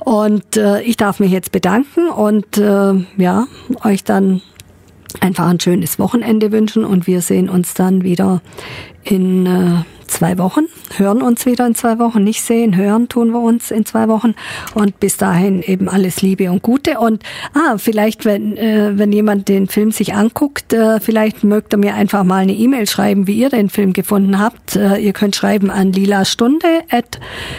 Und 0.00 0.56
äh, 0.56 0.82
ich 0.82 0.96
darf 0.96 1.20
mich 1.20 1.30
jetzt 1.30 1.52
bedanken 1.52 2.08
und 2.08 2.58
äh, 2.58 2.94
ja, 3.16 3.46
euch 3.84 4.02
dann 4.02 4.42
einfach 5.20 5.46
ein 5.46 5.60
schönes 5.60 6.00
Wochenende 6.00 6.50
wünschen 6.50 6.84
und 6.84 7.06
wir 7.06 7.20
sehen 7.20 7.48
uns 7.48 7.74
dann 7.74 8.02
wieder 8.02 8.42
in 9.04 9.46
äh, 9.46 9.84
zwei 10.10 10.38
Wochen, 10.38 10.66
hören 10.96 11.22
uns 11.22 11.46
wieder 11.46 11.66
in 11.66 11.74
zwei 11.74 11.98
Wochen, 11.98 12.22
nicht 12.22 12.42
sehen, 12.42 12.76
hören 12.76 13.08
tun 13.08 13.30
wir 13.30 13.40
uns 13.40 13.70
in 13.70 13.86
zwei 13.86 14.08
Wochen 14.08 14.34
und 14.74 15.00
bis 15.00 15.16
dahin 15.16 15.62
eben 15.62 15.88
alles 15.88 16.22
Liebe 16.22 16.50
und 16.50 16.62
Gute 16.62 16.98
und 16.98 17.22
ah, 17.54 17.78
vielleicht 17.78 18.24
wenn, 18.24 18.56
äh, 18.56 18.92
wenn 18.98 19.12
jemand 19.12 19.48
den 19.48 19.68
Film 19.68 19.92
sich 19.92 20.14
anguckt, 20.14 20.72
äh, 20.72 21.00
vielleicht 21.00 21.44
mögt 21.44 21.74
ihr 21.74 21.78
mir 21.78 21.94
einfach 21.94 22.24
mal 22.24 22.42
eine 22.42 22.52
E-Mail 22.52 22.88
schreiben, 22.88 23.26
wie 23.26 23.34
ihr 23.38 23.48
den 23.48 23.70
Film 23.70 23.92
gefunden 23.92 24.38
habt. 24.38 24.76
Äh, 24.76 24.98
ihr 24.98 25.12
könnt 25.12 25.36
schreiben 25.36 25.70
an 25.70 25.92
lilastunde 25.92 26.82
at 26.90 27.18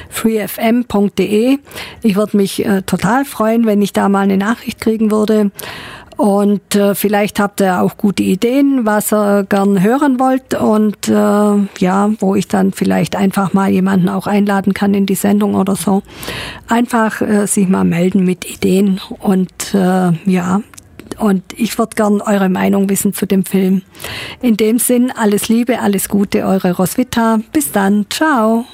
freefm.de. 0.09 1.57
Ich 2.03 2.15
würde 2.15 2.37
mich 2.37 2.65
äh, 2.65 2.81
total 2.83 3.25
freuen, 3.25 3.65
wenn 3.65 3.81
ich 3.81 3.93
da 3.93 4.09
mal 4.09 4.21
eine 4.21 4.37
Nachricht 4.37 4.81
kriegen 4.81 5.11
würde. 5.11 5.51
Und 6.21 6.75
äh, 6.75 6.93
vielleicht 6.93 7.39
habt 7.39 7.61
ihr 7.61 7.81
auch 7.81 7.97
gute 7.97 8.21
Ideen, 8.21 8.85
was 8.85 9.11
ihr 9.11 9.43
gern 9.49 9.81
hören 9.81 10.19
wollt 10.19 10.53
und 10.53 11.07
äh, 11.07 11.13
ja, 11.79 12.11
wo 12.19 12.35
ich 12.35 12.47
dann 12.47 12.73
vielleicht 12.73 13.15
einfach 13.15 13.53
mal 13.53 13.71
jemanden 13.71 14.07
auch 14.07 14.27
einladen 14.27 14.75
kann 14.75 14.93
in 14.93 15.07
die 15.07 15.15
Sendung 15.15 15.55
oder 15.55 15.75
so. 15.75 16.03
Einfach 16.67 17.21
äh, 17.21 17.47
sich 17.47 17.67
mal 17.67 17.85
melden 17.85 18.23
mit 18.23 18.45
Ideen 18.45 19.01
und 19.17 19.73
äh, 19.73 20.11
ja, 20.29 20.61
und 21.17 21.41
ich 21.57 21.79
würde 21.79 21.95
gern 21.95 22.21
eure 22.21 22.49
Meinung 22.49 22.87
wissen 22.87 23.15
zu 23.15 23.25
dem 23.25 23.43
Film. 23.43 23.81
In 24.43 24.57
dem 24.57 24.77
Sinn, 24.77 25.11
alles 25.15 25.49
Liebe, 25.49 25.79
alles 25.79 26.07
Gute, 26.07 26.45
eure 26.45 26.73
Roswitha. 26.73 27.39
Bis 27.51 27.71
dann. 27.71 28.05
Ciao. 28.11 28.65